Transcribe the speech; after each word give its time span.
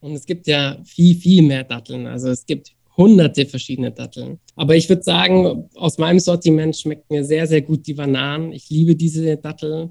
Und 0.00 0.12
es 0.12 0.26
gibt 0.26 0.46
ja 0.46 0.78
viel, 0.84 1.16
viel 1.16 1.42
mehr 1.42 1.64
Datteln. 1.64 2.06
Also 2.06 2.28
es 2.28 2.46
gibt 2.46 2.72
hunderte 2.96 3.46
verschiedene 3.46 3.92
Datteln. 3.92 4.38
Aber 4.54 4.74
ich 4.74 4.88
würde 4.88 5.02
sagen, 5.02 5.68
aus 5.74 5.98
meinem 5.98 6.18
Sortiment 6.18 6.76
schmeckt 6.76 7.10
mir 7.10 7.24
sehr, 7.24 7.46
sehr 7.46 7.62
gut 7.62 7.86
die 7.86 7.94
Bananen. 7.94 8.52
Ich 8.52 8.70
liebe 8.70 8.96
diese 8.96 9.36
Dattel. 9.36 9.90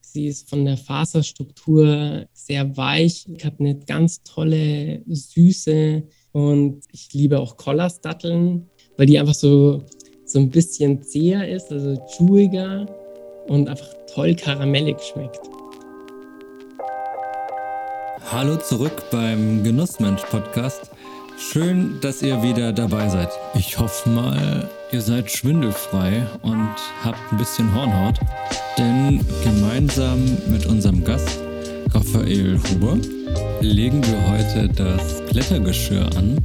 Sie 0.00 0.28
ist 0.28 0.48
von 0.48 0.64
der 0.64 0.76
Faserstruktur 0.76 2.26
sehr 2.32 2.76
weich, 2.76 3.26
Ich 3.36 3.44
habe 3.44 3.56
eine 3.58 3.76
ganz 3.80 4.22
tolle 4.22 5.02
Süße 5.06 6.04
und 6.30 6.84
ich 6.92 7.12
liebe 7.12 7.40
auch 7.40 7.56
Collas-Datteln, 7.56 8.70
weil 8.96 9.06
die 9.06 9.18
einfach 9.18 9.34
so, 9.34 9.82
so 10.24 10.38
ein 10.38 10.50
bisschen 10.50 11.02
zäher 11.02 11.48
ist, 11.48 11.72
also 11.72 12.00
chewiger 12.16 12.86
und 13.48 13.68
einfach 13.68 13.92
toll 14.14 14.36
karamellig 14.36 15.00
schmeckt. 15.00 15.40
Hallo 18.30 18.56
zurück 18.56 19.10
beim 19.10 19.62
Genussmensch-Podcast. 19.62 20.90
Schön, 21.38 21.98
dass 22.00 22.22
ihr 22.22 22.42
wieder 22.42 22.72
dabei 22.72 23.08
seid. 23.08 23.28
Ich 23.54 23.78
hoffe 23.78 24.08
mal, 24.08 24.68
ihr 24.92 25.00
seid 25.02 25.30
schwindelfrei 25.30 26.26
und 26.40 26.74
habt 27.04 27.18
ein 27.30 27.36
bisschen 27.36 27.72
Hornhaut. 27.74 28.18
Denn 28.78 29.24
gemeinsam 29.44 30.24
mit 30.48 30.64
unserem 30.66 31.04
Gast, 31.04 31.38
Raphael 31.92 32.58
Huber, 32.70 32.96
legen 33.60 34.02
wir 34.06 34.30
heute 34.30 34.68
das 34.68 35.22
Klettergeschirr 35.26 36.08
an 36.16 36.38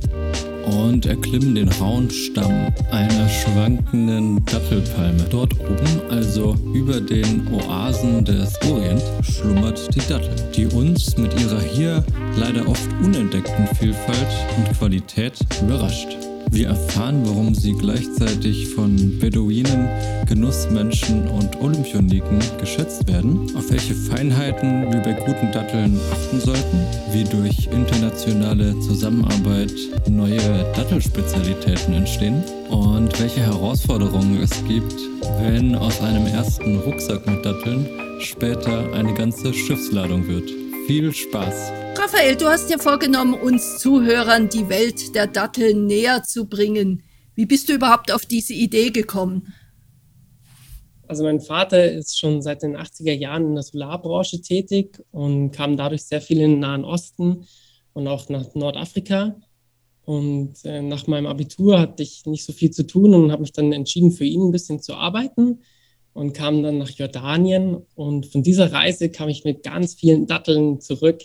und 0.69 1.05
erklimmen 1.05 1.55
den 1.55 1.69
rauen 1.69 2.09
Stamm 2.09 2.73
einer 2.91 3.29
schwankenden 3.29 4.43
Dattelpalme. 4.45 5.25
Dort 5.29 5.53
oben, 5.59 6.01
also 6.09 6.55
über 6.73 7.01
den 7.01 7.47
Oasen 7.53 8.23
des 8.25 8.53
Orient, 8.69 9.03
schlummert 9.21 9.93
die 9.95 10.01
Dattel, 10.07 10.35
die 10.55 10.67
uns 10.67 11.17
mit 11.17 11.39
ihrer 11.39 11.61
hier 11.61 12.03
leider 12.37 12.67
oft 12.67 12.89
unentdeckten 13.03 13.67
Vielfalt 13.75 14.27
und 14.57 14.77
Qualität 14.77 15.33
überrascht. 15.61 16.28
Wir 16.51 16.69
erfahren, 16.69 17.21
warum 17.25 17.53
sie 17.53 17.73
gleichzeitig 17.73 18.69
von 18.69 19.19
Beduinen, 19.19 19.87
Genussmenschen 20.27 21.27
und 21.27 21.61
Olympioniken 21.61 22.39
geschätzt 22.59 23.07
werden, 23.07 23.55
auf 23.55 23.69
welche 23.69 23.93
Feinheiten 23.93 24.91
wir 24.91 24.99
bei 24.99 25.13
guten 25.13 25.51
Datteln 25.51 25.99
achten 26.11 26.39
sollten, 26.39 26.79
wie 27.11 27.23
durch 27.23 27.67
internationale 27.67 28.77
Zusammenarbeit 28.79 29.73
neue 30.09 30.39
Dattelspezialitäten 30.75 31.93
entstehen 31.93 32.43
und 32.69 33.19
welche 33.19 33.41
Herausforderungen 33.41 34.41
es 34.41 34.51
gibt, 34.67 34.95
wenn 35.41 35.75
aus 35.75 36.01
einem 36.01 36.25
ersten 36.27 36.77
Rucksack 36.79 37.25
mit 37.27 37.45
Datteln 37.45 37.85
später 38.19 38.91
eine 38.93 39.13
ganze 39.13 39.53
Schiffsladung 39.53 40.27
wird. 40.27 40.49
Viel 40.87 41.13
Spaß! 41.13 41.78
Raphael, 42.01 42.37
du 42.37 42.45
hast 42.45 42.69
dir 42.69 42.79
vorgenommen, 42.79 43.33
uns 43.33 43.77
Zuhörern 43.79 44.47
die 44.47 44.69
Welt 44.69 45.13
der 45.15 45.27
Datteln 45.27 45.85
näher 45.85 46.23
zu 46.23 46.47
bringen. 46.47 47.03
Wie 47.35 47.45
bist 47.45 47.67
du 47.67 47.73
überhaupt 47.73 48.13
auf 48.13 48.25
diese 48.25 48.53
Idee 48.53 48.89
gekommen? 48.89 49.53
Also 51.09 51.25
mein 51.25 51.41
Vater 51.41 51.91
ist 51.91 52.17
schon 52.17 52.41
seit 52.41 52.63
den 52.63 52.77
80er 52.77 53.11
Jahren 53.11 53.47
in 53.47 53.55
der 53.55 53.63
Solarbranche 53.63 54.39
tätig 54.39 55.03
und 55.11 55.51
kam 55.51 55.75
dadurch 55.75 56.03
sehr 56.03 56.21
viel 56.21 56.39
in 56.39 56.51
den 56.51 56.59
Nahen 56.59 56.85
Osten 56.85 57.45
und 57.91 58.07
auch 58.07 58.29
nach 58.29 58.55
Nordafrika. 58.55 59.35
Und 60.05 60.53
äh, 60.63 60.81
nach 60.81 61.05
meinem 61.07 61.27
Abitur 61.27 61.81
hatte 61.81 62.03
ich 62.03 62.25
nicht 62.25 62.45
so 62.45 62.53
viel 62.53 62.71
zu 62.71 62.87
tun 62.87 63.13
und 63.13 63.33
habe 63.33 63.41
mich 63.41 63.51
dann 63.51 63.73
entschieden, 63.73 64.13
für 64.13 64.23
ihn 64.23 64.47
ein 64.47 64.51
bisschen 64.53 64.81
zu 64.81 64.93
arbeiten 64.93 65.63
und 66.13 66.31
kam 66.31 66.63
dann 66.63 66.77
nach 66.77 66.91
Jordanien. 66.91 67.75
Und 67.95 68.25
von 68.27 68.41
dieser 68.41 68.71
Reise 68.71 69.09
kam 69.09 69.27
ich 69.27 69.43
mit 69.43 69.63
ganz 69.63 69.95
vielen 69.95 70.27
Datteln 70.27 70.79
zurück 70.79 71.23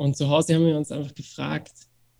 und 0.00 0.16
zu 0.16 0.30
Hause 0.30 0.54
haben 0.54 0.64
wir 0.64 0.78
uns 0.78 0.90
einfach 0.90 1.14
gefragt, 1.14 1.74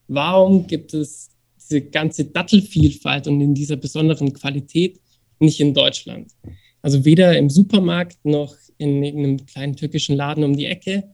warum 0.06 0.66
gibt 0.66 0.92
es 0.92 1.30
diese 1.56 1.80
ganze 1.80 2.26
Dattelvielfalt 2.26 3.26
und 3.26 3.40
in 3.40 3.54
dieser 3.54 3.76
besonderen 3.76 4.34
Qualität 4.34 5.00
nicht 5.38 5.60
in 5.60 5.72
Deutschland? 5.72 6.30
Also 6.82 7.06
weder 7.06 7.38
im 7.38 7.48
Supermarkt 7.48 8.22
noch 8.22 8.54
in 8.76 9.02
einem 9.02 9.46
kleinen 9.46 9.76
türkischen 9.76 10.14
Laden 10.14 10.44
um 10.44 10.54
die 10.58 10.66
Ecke. 10.66 11.04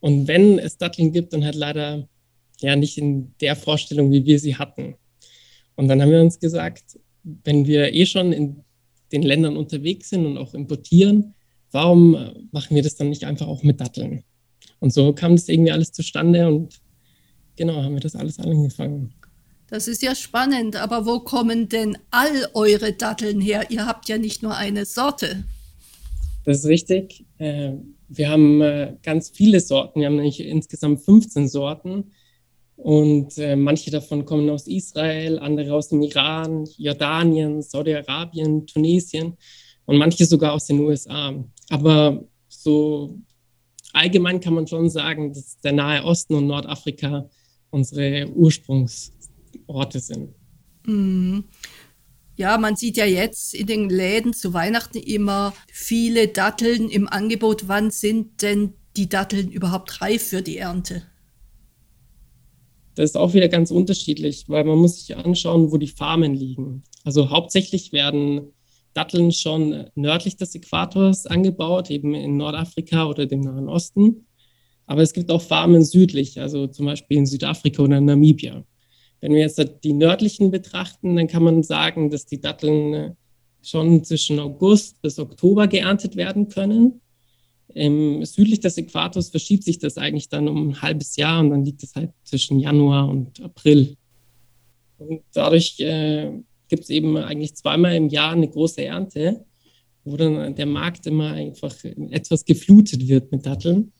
Und 0.00 0.26
wenn 0.26 0.58
es 0.58 0.78
Datteln 0.78 1.12
gibt, 1.12 1.32
dann 1.32 1.44
halt 1.44 1.54
leider 1.54 2.08
ja 2.58 2.74
nicht 2.74 2.98
in 2.98 3.32
der 3.40 3.54
Vorstellung, 3.54 4.10
wie 4.10 4.24
wir 4.24 4.40
sie 4.40 4.56
hatten. 4.56 4.96
Und 5.76 5.86
dann 5.86 6.02
haben 6.02 6.10
wir 6.10 6.22
uns 6.22 6.40
gesagt, 6.40 6.98
wenn 7.22 7.68
wir 7.68 7.94
eh 7.94 8.04
schon 8.04 8.32
in 8.32 8.64
den 9.12 9.22
Ländern 9.22 9.56
unterwegs 9.56 10.08
sind 10.08 10.26
und 10.26 10.38
auch 10.38 10.54
importieren, 10.54 11.34
warum 11.70 12.48
machen 12.50 12.74
wir 12.74 12.82
das 12.82 12.96
dann 12.96 13.10
nicht 13.10 13.22
einfach 13.22 13.46
auch 13.46 13.62
mit 13.62 13.80
Datteln? 13.80 14.24
Und 14.80 14.92
so 14.92 15.12
kam 15.12 15.36
das 15.36 15.48
irgendwie 15.48 15.72
alles 15.72 15.92
zustande 15.92 16.46
und 16.48 16.80
genau 17.56 17.82
haben 17.82 17.94
wir 17.94 18.00
das 18.00 18.16
alles 18.16 18.38
angefangen. 18.38 19.12
Das 19.68 19.86
ist 19.86 20.02
ja 20.02 20.16
spannend, 20.16 20.74
aber 20.74 21.06
wo 21.06 21.20
kommen 21.20 21.68
denn 21.68 21.96
all 22.10 22.48
eure 22.54 22.92
Datteln 22.92 23.40
her? 23.40 23.70
Ihr 23.70 23.86
habt 23.86 24.08
ja 24.08 24.18
nicht 24.18 24.42
nur 24.42 24.56
eine 24.56 24.84
Sorte. 24.84 25.44
Das 26.44 26.58
ist 26.58 26.66
richtig. 26.66 27.24
Äh, 27.38 27.74
wir 28.08 28.28
haben 28.28 28.60
äh, 28.60 28.96
ganz 29.02 29.30
viele 29.30 29.60
Sorten. 29.60 30.00
Wir 30.00 30.06
haben 30.06 30.16
nämlich 30.16 30.40
insgesamt 30.40 31.02
15 31.02 31.48
Sorten. 31.48 32.10
Und 32.74 33.36
äh, 33.38 33.54
manche 33.56 33.90
davon 33.90 34.24
kommen 34.24 34.48
aus 34.50 34.66
Israel, 34.66 35.38
andere 35.38 35.74
aus 35.74 35.88
dem 35.88 36.02
Iran, 36.02 36.66
Jordanien, 36.78 37.62
Saudi-Arabien, 37.62 38.66
Tunesien 38.66 39.36
und 39.84 39.98
manche 39.98 40.24
sogar 40.24 40.54
aus 40.54 40.66
den 40.66 40.80
USA. 40.80 41.34
Aber 41.68 42.24
so 42.48 43.18
allgemein 43.92 44.40
kann 44.40 44.54
man 44.54 44.66
schon 44.66 44.90
sagen, 44.90 45.32
dass 45.32 45.58
der 45.60 45.72
Nahe 45.72 46.04
Osten 46.04 46.34
und 46.34 46.46
Nordafrika 46.46 47.28
unsere 47.70 48.28
Ursprungsorte 48.30 50.00
sind. 50.00 50.34
Mhm. 50.86 51.44
Ja, 52.36 52.56
man 52.56 52.74
sieht 52.74 52.96
ja 52.96 53.04
jetzt 53.04 53.54
in 53.54 53.66
den 53.66 53.90
Läden 53.90 54.32
zu 54.32 54.54
Weihnachten 54.54 54.98
immer 54.98 55.52
viele 55.70 56.28
Datteln 56.28 56.88
im 56.88 57.06
Angebot. 57.06 57.68
Wann 57.68 57.90
sind 57.90 58.42
denn 58.42 58.72
die 58.96 59.08
Datteln 59.08 59.50
überhaupt 59.50 60.00
reif 60.00 60.28
für 60.28 60.42
die 60.42 60.56
Ernte? 60.56 61.02
Das 62.94 63.10
ist 63.10 63.16
auch 63.16 63.34
wieder 63.34 63.48
ganz 63.48 63.70
unterschiedlich, 63.70 64.48
weil 64.48 64.64
man 64.64 64.78
muss 64.78 65.06
sich 65.06 65.16
anschauen, 65.16 65.70
wo 65.70 65.76
die 65.76 65.86
Farmen 65.86 66.34
liegen. 66.34 66.82
Also 67.04 67.30
hauptsächlich 67.30 67.92
werden 67.92 68.52
Datteln 68.94 69.32
schon 69.32 69.86
nördlich 69.94 70.36
des 70.36 70.54
Äquators 70.54 71.26
angebaut, 71.26 71.90
eben 71.90 72.14
in 72.14 72.36
Nordafrika 72.36 73.06
oder 73.06 73.26
dem 73.26 73.40
Nahen 73.40 73.68
Osten. 73.68 74.26
Aber 74.86 75.02
es 75.02 75.12
gibt 75.12 75.30
auch 75.30 75.42
Farmen 75.42 75.84
südlich, 75.84 76.40
also 76.40 76.66
zum 76.66 76.86
Beispiel 76.86 77.18
in 77.18 77.26
Südafrika 77.26 77.82
oder 77.82 78.00
Namibia. 78.00 78.64
Wenn 79.20 79.32
wir 79.32 79.40
jetzt 79.40 79.62
die 79.84 79.92
nördlichen 79.92 80.50
betrachten, 80.50 81.14
dann 81.14 81.28
kann 81.28 81.44
man 81.44 81.62
sagen, 81.62 82.10
dass 82.10 82.26
die 82.26 82.40
Datteln 82.40 82.94
äh, 82.94 83.14
schon 83.62 84.02
zwischen 84.02 84.40
August 84.40 85.00
bis 85.02 85.18
Oktober 85.18 85.68
geerntet 85.68 86.16
werden 86.16 86.48
können. 86.48 87.00
Im 87.74 88.24
südlich 88.24 88.60
des 88.60 88.78
Äquators 88.78 89.30
verschiebt 89.30 89.62
sich 89.62 89.78
das 89.78 89.96
eigentlich 89.96 90.28
dann 90.28 90.48
um 90.48 90.70
ein 90.70 90.82
halbes 90.82 91.16
Jahr 91.16 91.40
und 91.40 91.50
dann 91.50 91.64
liegt 91.64 91.82
es 91.82 91.94
halt 91.94 92.10
zwischen 92.24 92.58
Januar 92.58 93.08
und 93.08 93.40
April. 93.40 93.96
Und 94.98 95.22
dadurch 95.32 95.78
äh, 95.78 96.32
gibt 96.70 96.84
es 96.84 96.90
eben 96.90 97.18
eigentlich 97.18 97.54
zweimal 97.54 97.94
im 97.94 98.08
Jahr 98.08 98.32
eine 98.32 98.48
große 98.48 98.82
Ernte, 98.82 99.44
wo 100.04 100.16
dann 100.16 100.54
der 100.54 100.66
Markt 100.66 101.06
immer 101.06 101.32
einfach 101.32 101.74
etwas 101.84 102.46
geflutet 102.46 103.06
wird 103.06 103.30
mit 103.30 103.44
Datteln. 103.44 103.92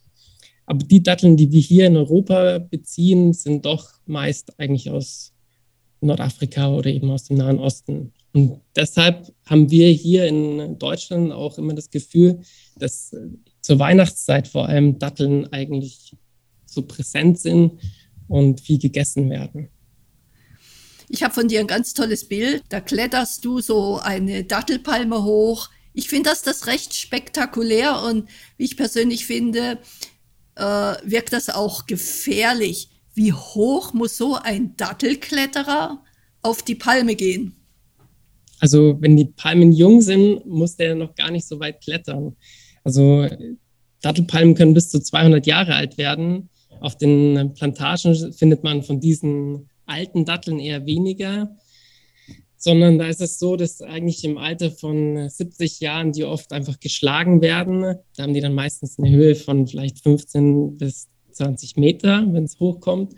Aber 0.64 0.86
die 0.86 1.02
Datteln, 1.02 1.36
die 1.36 1.52
wir 1.52 1.60
hier 1.60 1.86
in 1.86 1.96
Europa 1.96 2.58
beziehen, 2.58 3.34
sind 3.34 3.66
doch 3.66 3.90
meist 4.06 4.58
eigentlich 4.58 4.88
aus 4.88 5.34
Nordafrika 6.00 6.72
oder 6.72 6.90
eben 6.90 7.10
aus 7.10 7.24
dem 7.24 7.36
Nahen 7.36 7.58
Osten. 7.58 8.12
Und 8.32 8.60
deshalb 8.76 9.32
haben 9.44 9.70
wir 9.70 9.88
hier 9.88 10.26
in 10.26 10.78
Deutschland 10.78 11.32
auch 11.32 11.58
immer 11.58 11.74
das 11.74 11.90
Gefühl, 11.90 12.40
dass 12.76 13.14
zur 13.60 13.78
Weihnachtszeit 13.78 14.48
vor 14.48 14.66
allem 14.66 14.98
Datteln 14.98 15.52
eigentlich 15.52 16.16
so 16.66 16.82
präsent 16.82 17.38
sind 17.38 17.72
und 18.28 18.60
viel 18.60 18.78
gegessen 18.78 19.28
werden. 19.28 19.68
Ich 21.12 21.24
habe 21.24 21.34
von 21.34 21.48
dir 21.48 21.58
ein 21.58 21.66
ganz 21.66 21.92
tolles 21.92 22.28
Bild. 22.28 22.62
Da 22.68 22.80
kletterst 22.80 23.44
du 23.44 23.60
so 23.60 23.98
eine 23.98 24.44
Dattelpalme 24.44 25.24
hoch. 25.24 25.68
Ich 25.92 26.08
finde 26.08 26.30
das, 26.30 26.42
das 26.42 26.68
recht 26.68 26.94
spektakulär 26.94 28.00
und 28.04 28.28
wie 28.56 28.64
ich 28.64 28.76
persönlich 28.76 29.26
finde, 29.26 29.78
äh, 30.54 30.62
wirkt 30.62 31.32
das 31.32 31.50
auch 31.50 31.86
gefährlich. 31.86 32.90
Wie 33.12 33.32
hoch 33.32 33.92
muss 33.92 34.16
so 34.16 34.36
ein 34.36 34.76
Dattelkletterer 34.76 36.00
auf 36.42 36.62
die 36.62 36.76
Palme 36.76 37.16
gehen? 37.16 37.56
Also 38.60 38.96
wenn 39.00 39.16
die 39.16 39.24
Palmen 39.24 39.72
jung 39.72 40.02
sind, 40.02 40.46
muss 40.46 40.76
der 40.76 40.94
noch 40.94 41.16
gar 41.16 41.32
nicht 41.32 41.48
so 41.48 41.58
weit 41.58 41.82
klettern. 41.82 42.36
Also 42.84 43.26
Dattelpalmen 44.00 44.54
können 44.54 44.74
bis 44.74 44.90
zu 44.90 45.00
200 45.00 45.44
Jahre 45.44 45.74
alt 45.74 45.98
werden. 45.98 46.50
Auf 46.80 46.96
den 46.96 47.52
Plantagen 47.54 48.32
findet 48.32 48.62
man 48.62 48.84
von 48.84 49.00
diesen 49.00 49.69
alten 49.90 50.24
Datteln 50.24 50.58
eher 50.58 50.86
weniger, 50.86 51.56
sondern 52.56 52.98
da 52.98 53.06
ist 53.06 53.20
es 53.20 53.38
so, 53.38 53.56
dass 53.56 53.80
eigentlich 53.80 54.22
im 54.24 54.38
Alter 54.38 54.70
von 54.70 55.28
70 55.28 55.80
Jahren 55.80 56.12
die 56.12 56.24
oft 56.24 56.52
einfach 56.52 56.78
geschlagen 56.78 57.40
werden. 57.40 57.96
Da 58.16 58.22
haben 58.22 58.34
die 58.34 58.40
dann 58.40 58.54
meistens 58.54 58.98
eine 58.98 59.10
Höhe 59.10 59.34
von 59.34 59.66
vielleicht 59.66 60.02
15 60.02 60.76
bis 60.76 61.08
20 61.32 61.76
Meter, 61.76 62.26
wenn 62.32 62.44
es 62.44 62.60
hochkommt. 62.60 63.14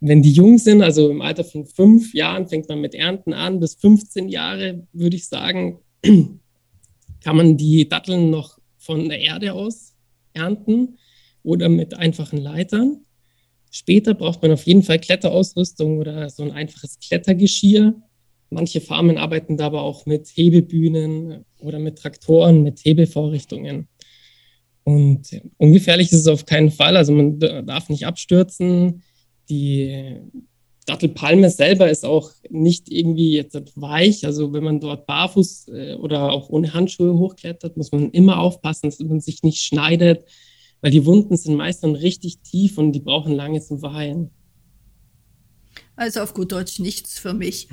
Wenn 0.00 0.22
die 0.22 0.32
jung 0.32 0.58
sind, 0.58 0.82
also 0.82 1.10
im 1.10 1.22
Alter 1.22 1.44
von 1.44 1.66
fünf 1.66 2.14
Jahren, 2.14 2.48
fängt 2.48 2.68
man 2.68 2.80
mit 2.80 2.94
Ernten 2.94 3.32
an, 3.32 3.60
bis 3.60 3.74
15 3.74 4.28
Jahre, 4.28 4.86
würde 4.92 5.16
ich 5.16 5.26
sagen, 5.28 5.78
kann 7.20 7.36
man 7.36 7.56
die 7.56 7.88
Datteln 7.88 8.30
noch 8.30 8.58
von 8.78 9.08
der 9.08 9.20
Erde 9.20 9.52
aus 9.52 9.94
ernten 10.34 10.98
oder 11.42 11.68
mit 11.68 11.94
einfachen 11.94 12.38
Leitern. 12.38 13.04
Später 13.74 14.12
braucht 14.12 14.42
man 14.42 14.52
auf 14.52 14.66
jeden 14.66 14.82
Fall 14.82 14.98
Kletterausrüstung 14.98 15.98
oder 15.98 16.28
so 16.28 16.42
ein 16.42 16.50
einfaches 16.50 16.98
Klettergeschirr. 17.00 17.94
Manche 18.50 18.82
Farmen 18.82 19.16
arbeiten 19.16 19.56
dabei 19.56 19.78
auch 19.78 20.04
mit 20.04 20.28
Hebebühnen 20.28 21.46
oder 21.58 21.78
mit 21.78 21.98
Traktoren, 21.98 22.62
mit 22.62 22.84
Hebelvorrichtungen. 22.84 23.88
Und 24.84 25.40
ungefährlich 25.56 26.12
ist 26.12 26.20
es 26.20 26.26
auf 26.26 26.44
keinen 26.44 26.70
Fall. 26.70 26.98
Also 26.98 27.12
man 27.12 27.38
darf 27.40 27.88
nicht 27.88 28.06
abstürzen. 28.06 29.02
Die 29.48 30.18
Dattelpalme 30.84 31.48
selber 31.48 31.90
ist 31.90 32.04
auch 32.04 32.30
nicht 32.50 32.92
irgendwie 32.92 33.36
jetzt 33.36 33.56
weich. 33.76 34.26
Also 34.26 34.52
wenn 34.52 34.64
man 34.64 34.80
dort 34.80 35.06
barfuß 35.06 35.68
äh, 35.68 35.94
oder 35.94 36.30
auch 36.30 36.50
ohne 36.50 36.74
Handschuhe 36.74 37.16
hochklettert, 37.16 37.78
muss 37.78 37.90
man 37.90 38.10
immer 38.10 38.38
aufpassen, 38.38 38.90
dass 38.90 38.98
man 38.98 39.20
sich 39.20 39.42
nicht 39.42 39.62
schneidet, 39.62 40.26
weil 40.82 40.90
die 40.90 41.06
Wunden 41.06 41.36
sind 41.36 41.56
meist 41.56 41.82
dann 41.82 41.94
richtig 41.94 42.40
tief 42.40 42.76
und 42.76 42.92
die 42.92 43.00
brauchen 43.00 43.32
lange 43.32 43.62
zum 43.62 43.78
Verheilen. 43.78 44.30
Also 45.96 46.20
auf 46.20 46.34
gut 46.34 46.52
Deutsch 46.52 46.80
nichts 46.80 47.18
für 47.18 47.32
mich. 47.32 47.68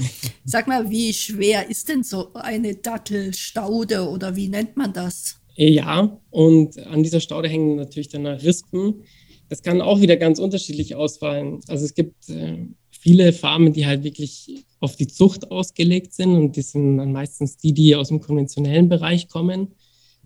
Sag 0.45 0.67
mal, 0.67 0.89
wie 0.89 1.13
schwer 1.13 1.69
ist 1.69 1.89
denn 1.89 2.03
so 2.03 2.33
eine 2.33 2.75
Dattelstaude 2.75 4.07
oder 4.07 4.35
wie 4.35 4.47
nennt 4.47 4.77
man 4.77 4.93
das? 4.93 5.37
Ja, 5.55 6.21
und 6.29 6.77
an 6.85 7.03
dieser 7.03 7.19
Staude 7.19 7.49
hängen 7.49 7.75
natürlich 7.75 8.09
dann 8.09 8.25
Rispen. 8.25 9.03
Das 9.49 9.63
kann 9.63 9.81
auch 9.81 9.99
wieder 9.99 10.15
ganz 10.15 10.39
unterschiedlich 10.39 10.95
ausfallen. 10.95 11.59
Also 11.67 11.85
es 11.85 11.95
gibt 11.95 12.29
äh, 12.29 12.67
viele 12.91 13.33
Farmen, 13.33 13.73
die 13.73 13.85
halt 13.85 14.03
wirklich 14.03 14.63
auf 14.79 14.95
die 14.95 15.07
Zucht 15.07 15.51
ausgelegt 15.51 16.13
sind 16.13 16.35
und 16.35 16.55
die 16.55 16.61
sind 16.61 16.97
dann 16.97 17.11
meistens 17.11 17.57
die, 17.57 17.73
die 17.73 17.95
aus 17.95 18.09
dem 18.09 18.19
konventionellen 18.19 18.89
Bereich 18.89 19.27
kommen. 19.27 19.75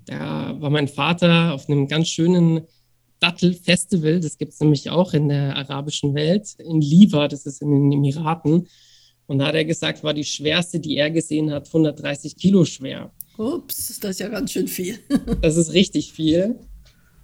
Da 0.05 0.55
war 0.59 0.69
mein 0.69 0.87
Vater 0.87 1.53
auf 1.53 1.69
einem 1.69 1.87
ganz 1.87 2.09
schönen 2.09 2.61
Dattelfestival, 3.19 4.19
das 4.19 4.37
gibt 4.37 4.53
es 4.53 4.59
nämlich 4.59 4.89
auch 4.89 5.13
in 5.13 5.29
der 5.29 5.55
arabischen 5.55 6.13
Welt, 6.13 6.55
in 6.59 6.81
Liva, 6.81 7.29
das 7.29 7.45
ist 7.45 7.61
in 7.61 7.71
den 7.71 7.91
Emiraten. 7.91 8.67
Und 9.27 9.39
da 9.39 9.47
hat 9.47 9.55
er 9.55 9.63
gesagt, 9.63 10.03
war 10.03 10.13
die 10.13 10.25
schwerste, 10.25 10.79
die 10.79 10.97
er 10.97 11.09
gesehen 11.09 11.51
hat, 11.51 11.67
130 11.67 12.35
Kilo 12.35 12.65
schwer. 12.65 13.11
Ups, 13.37 13.97
das 13.99 14.11
ist 14.11 14.19
ja 14.19 14.27
ganz 14.27 14.51
schön 14.51 14.67
viel. 14.67 14.99
das 15.41 15.55
ist 15.55 15.73
richtig 15.73 16.11
viel. 16.11 16.59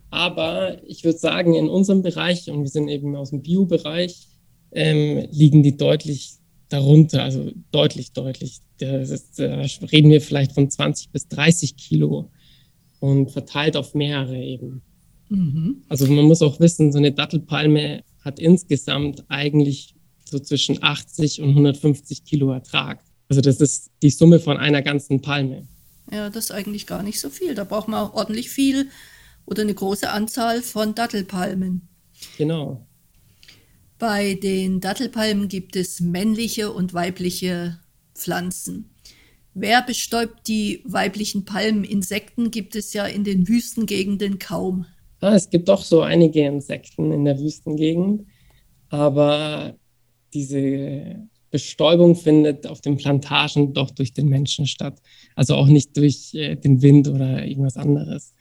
Aber 0.09 0.81
ich 0.87 1.03
würde 1.03 1.19
sagen, 1.19 1.53
in 1.53 1.67
unserem 1.67 2.01
Bereich, 2.01 2.49
und 2.49 2.61
wir 2.61 2.69
sind 2.69 2.87
eben 2.87 3.15
aus 3.15 3.31
dem 3.31 3.41
Bio-Bereich, 3.41 4.27
ähm, 4.71 5.27
liegen 5.31 5.63
die 5.63 5.75
deutlich 5.75 6.35
darunter, 6.69 7.23
also 7.23 7.51
deutlich, 7.71 8.13
deutlich. 8.13 8.59
Da 8.77 9.03
reden 9.91 10.11
wir 10.11 10.21
vielleicht 10.21 10.53
von 10.53 10.69
20 10.69 11.11
bis 11.11 11.27
30 11.27 11.75
Kilo 11.75 12.31
und 12.99 13.31
verteilt 13.31 13.77
auf 13.77 13.93
mehrere 13.93 14.37
eben. 14.37 14.81
Mhm. 15.29 15.83
Also 15.87 16.07
man 16.07 16.25
muss 16.25 16.41
auch 16.41 16.59
wissen, 16.59 16.91
so 16.91 16.97
eine 16.97 17.11
Dattelpalme 17.11 18.03
hat 18.23 18.39
insgesamt 18.39 19.23
eigentlich 19.29 19.95
so 20.25 20.39
zwischen 20.39 20.83
80 20.83 21.41
und 21.41 21.49
150 21.49 22.23
Kilo 22.23 22.51
Ertrag. 22.51 23.03
Also 23.29 23.41
das 23.41 23.61
ist 23.61 23.91
die 24.01 24.09
Summe 24.09 24.39
von 24.39 24.57
einer 24.57 24.81
ganzen 24.81 25.21
Palme. 25.21 25.67
Ja, 26.11 26.29
das 26.29 26.45
ist 26.45 26.51
eigentlich 26.51 26.87
gar 26.87 27.03
nicht 27.03 27.19
so 27.19 27.29
viel. 27.29 27.53
Da 27.53 27.63
braucht 27.63 27.87
man 27.87 28.09
ordentlich 28.11 28.49
viel 28.49 28.89
oder 29.45 29.61
eine 29.61 29.73
große 29.73 30.09
Anzahl 30.09 30.61
von 30.61 30.95
Dattelpalmen. 30.95 31.87
Genau. 32.37 32.85
Bei 33.97 34.33
den 34.35 34.79
Dattelpalmen 34.79 35.47
gibt 35.47 35.75
es 35.75 35.99
männliche 35.99 36.71
und 36.71 36.93
weibliche 36.93 37.79
Pflanzen. 38.15 38.89
Wer 39.53 39.81
bestäubt 39.81 40.47
die 40.47 40.81
weiblichen 40.85 41.45
Palmen? 41.45 41.83
Insekten 41.83 42.51
gibt 42.51 42.75
es 42.75 42.93
ja 42.93 43.05
in 43.05 43.23
den 43.23 43.47
Wüstengegenden 43.47 44.39
kaum. 44.39 44.85
Ja, 45.21 45.35
es 45.35 45.49
gibt 45.49 45.67
doch 45.67 45.83
so 45.83 46.01
einige 46.01 46.45
Insekten 46.45 47.11
in 47.11 47.25
der 47.25 47.39
Wüstengegend, 47.39 48.25
aber 48.89 49.75
diese 50.33 51.27
Bestäubung 51.51 52.15
findet 52.15 52.67
auf 52.67 52.81
den 52.81 52.97
Plantagen 52.97 53.73
doch 53.73 53.91
durch 53.91 54.13
den 54.13 54.29
Menschen 54.29 54.67
statt. 54.67 55.01
Also 55.35 55.55
auch 55.55 55.67
nicht 55.67 55.97
durch 55.97 56.33
äh, 56.35 56.55
den 56.55 56.81
Wind 56.81 57.07
oder 57.07 57.45
irgendwas 57.45 57.77
anderes. 57.77 58.33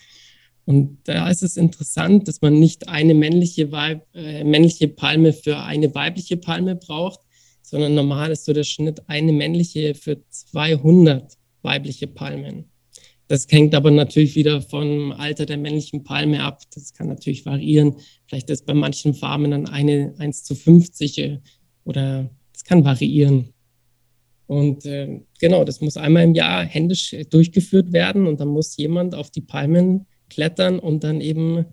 Und 0.66 0.98
da 1.04 1.30
ist 1.30 1.42
es 1.42 1.56
interessant, 1.56 2.28
dass 2.28 2.42
man 2.42 2.58
nicht 2.58 2.88
eine 2.88 3.14
männliche, 3.14 3.72
Weib, 3.72 4.06
äh, 4.14 4.44
männliche 4.44 4.88
Palme 4.88 5.32
für 5.32 5.58
eine 5.58 5.94
weibliche 5.94 6.36
Palme 6.36 6.76
braucht, 6.76 7.20
sondern 7.70 7.94
normal 7.94 8.30
ist 8.30 8.44
so 8.44 8.52
der 8.52 8.64
Schnitt 8.64 9.08
eine 9.08 9.32
männliche 9.32 9.94
für 9.94 10.18
200 10.28 11.34
weibliche 11.62 12.06
Palmen. 12.06 12.70
Das 13.28 13.46
hängt 13.50 13.74
aber 13.74 13.90
natürlich 13.90 14.36
wieder 14.36 14.62
vom 14.62 15.12
Alter 15.12 15.44
der 15.44 15.58
männlichen 15.58 16.02
Palme 16.02 16.42
ab. 16.42 16.62
Das 16.74 16.94
kann 16.94 17.08
natürlich 17.08 17.44
variieren. 17.44 17.96
Vielleicht 18.26 18.48
ist 18.48 18.64
bei 18.64 18.72
manchen 18.72 19.12
Farmen 19.12 19.50
dann 19.50 19.66
eine 19.66 20.14
1 20.18 20.44
zu 20.44 20.54
50 20.54 21.18
äh, 21.18 21.38
oder 21.84 22.30
es 22.54 22.64
kann 22.64 22.84
variieren. 22.84 23.52
Und 24.46 24.86
äh, 24.86 25.20
genau, 25.38 25.64
das 25.64 25.82
muss 25.82 25.98
einmal 25.98 26.24
im 26.24 26.34
Jahr 26.34 26.64
händisch 26.64 27.14
durchgeführt 27.28 27.92
werden 27.92 28.26
und 28.26 28.40
dann 28.40 28.48
muss 28.48 28.78
jemand 28.78 29.14
auf 29.14 29.30
die 29.30 29.42
Palmen 29.42 30.06
klettern 30.30 30.78
und 30.78 31.04
dann 31.04 31.20
eben 31.20 31.66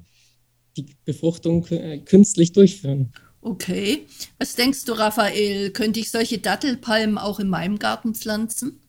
die 0.75 0.88
Befruchtung 1.06 1.65
äh, 1.68 2.00
künstlich 2.00 2.51
durchführen. 2.51 3.13
Okay. 3.45 4.07
Was 4.39 4.56
denkst 4.56 4.86
du, 4.86 4.94
Raphael? 4.94 5.69
Könnte 5.69 6.00
ich 6.00 6.09
solche 6.09 6.39
Dattelpalmen 6.39 7.19
auch 7.19 7.39
in 7.39 7.47
meinem 7.47 7.77
Garten 7.77 8.15
pflanzen? 8.15 8.80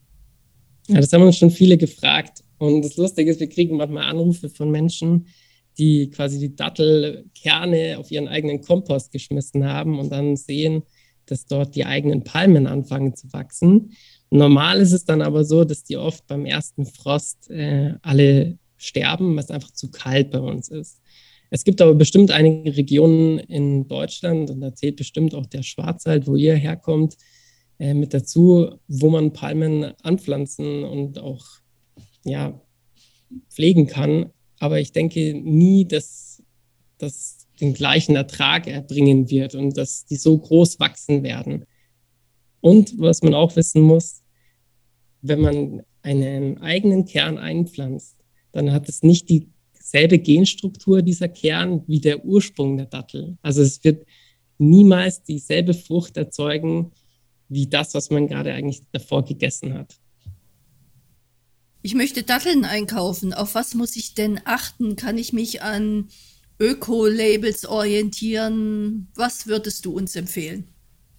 Ja, 0.89 0.99
das 0.99 1.13
haben 1.13 1.25
uns 1.25 1.37
schon 1.37 1.51
viele 1.51 1.77
gefragt. 1.77 2.43
Und 2.57 2.81
das 2.81 2.97
Lustige 2.97 3.31
ist, 3.31 3.39
wir 3.39 3.51
kriegen 3.51 3.77
manchmal 3.77 4.05
Anrufe 4.05 4.49
von 4.49 4.71
Menschen, 4.71 5.27
die 5.77 6.09
quasi 6.09 6.39
die 6.39 6.57
Dattelkerne 6.57 7.99
auf 7.99 8.11
ihren 8.11 8.29
eigenen 8.29 8.63
Kompost 8.63 9.13
geschmissen 9.13 9.67
haben 9.67 9.99
und 9.99 10.11
dann 10.11 10.37
sehen, 10.37 10.85
dass 11.27 11.45
dort 11.45 11.75
die 11.75 11.85
eigenen 11.85 12.25
Palmen 12.25 12.67
anfangen 12.67 13.15
zu 13.15 13.31
wachsen. 13.35 13.93
Normal 14.31 14.81
ist 14.81 14.93
es 14.93 15.05
dann 15.05 15.21
aber 15.21 15.45
so, 15.45 15.65
dass 15.65 15.85
die 15.85 15.99
oft 15.99 16.27
beim 16.29 16.47
ersten 16.47 16.87
Frost 16.87 17.51
äh, 17.51 17.93
alle 18.01 18.57
sterben, 18.79 19.37
was 19.37 19.51
einfach 19.51 19.73
zu 19.73 19.91
kalt 19.91 20.31
bei 20.31 20.41
uns 20.41 20.71
ist. 20.71 21.03
Es 21.51 21.65
gibt 21.65 21.81
aber 21.81 21.95
bestimmt 21.95 22.31
einige 22.31 22.77
Regionen 22.77 23.39
in 23.39 23.87
Deutschland 23.89 24.51
und 24.51 24.61
da 24.61 24.75
zählt 24.75 24.97
bestimmt 24.97 25.35
auch 25.35 25.47
der 25.47 25.63
Schwarzwald, 25.63 26.27
wo 26.27 26.37
ihr 26.37 26.55
herkommt, 26.55 27.17
äh, 27.79 27.95
mit 27.95 28.15
dazu, 28.15 28.71
wo 28.89 29.11
man 29.11 29.33
Palmen 29.33 29.93
anpflanzen 30.03 30.85
und 30.85 31.19
auch 31.19 31.45
ja, 32.25 32.61
pflegen 33.51 33.87
kann. 33.87 34.31
Aber 34.59 34.81
ich 34.81 34.93
denke 34.93 35.35
nie, 35.35 35.87
dass 35.87 36.43
das 36.99 37.47
den 37.61 37.75
gleichen 37.75 38.17
Ertrag 38.17 38.67
erbringen 38.67 39.31
wird 39.31 39.55
und 39.55 39.77
dass 39.77 40.05
die 40.07 40.17
so 40.17 40.37
groß 40.37 40.79
wachsen 40.81 41.23
werden. 41.23 41.65
Und 42.61 42.99
was 42.99 43.23
man 43.23 43.35
auch 43.35 43.57
wissen 43.57 43.83
muss, 43.83 44.23
wenn 45.23 45.41
man 45.41 45.83
einen 46.03 46.59
eigenen 46.59 47.05
Kern 47.05 47.39
einpflanzt, 47.39 48.17
dann 48.53 48.73
hat 48.73 48.89
es 48.89 49.03
nicht 49.03 49.29
dieselbe 49.87 50.19
Genstruktur 50.19 51.01
dieser 51.01 51.29
Kern 51.29 51.83
wie 51.87 52.01
der 52.01 52.25
Ursprung 52.25 52.77
der 52.77 52.87
Dattel. 52.87 53.39
Also 53.43 53.63
es 53.63 53.83
wird 53.85 54.05
niemals 54.59 55.23
dieselbe 55.23 55.75
Frucht 55.75 56.17
erzeugen 56.17 56.91
wie 57.49 57.69
das, 57.69 57.95
was 57.95 58.11
man 58.11 58.27
gerade 58.27 58.53
eigentlich 58.53 58.83
davor 58.91 59.25
gegessen 59.25 59.75
hat. 59.75 59.95
Ich 61.83 61.95
möchte 61.95 62.25
Datteln 62.25 62.65
einkaufen. 62.65 63.33
Auf 63.33 63.55
was 63.55 63.75
muss 63.75 63.95
ich 63.95 64.15
denn 64.15 64.41
achten? 64.45 64.97
Kann 64.97 65.19
ich 65.19 65.33
mich 65.33 65.63
an 65.63 66.09
Öko-Labels 66.59 67.65
orientieren? 67.67 69.07
Was 69.15 69.47
würdest 69.47 69.87
du 69.87 69.93
uns 69.93 70.17
empfehlen? 70.17 70.65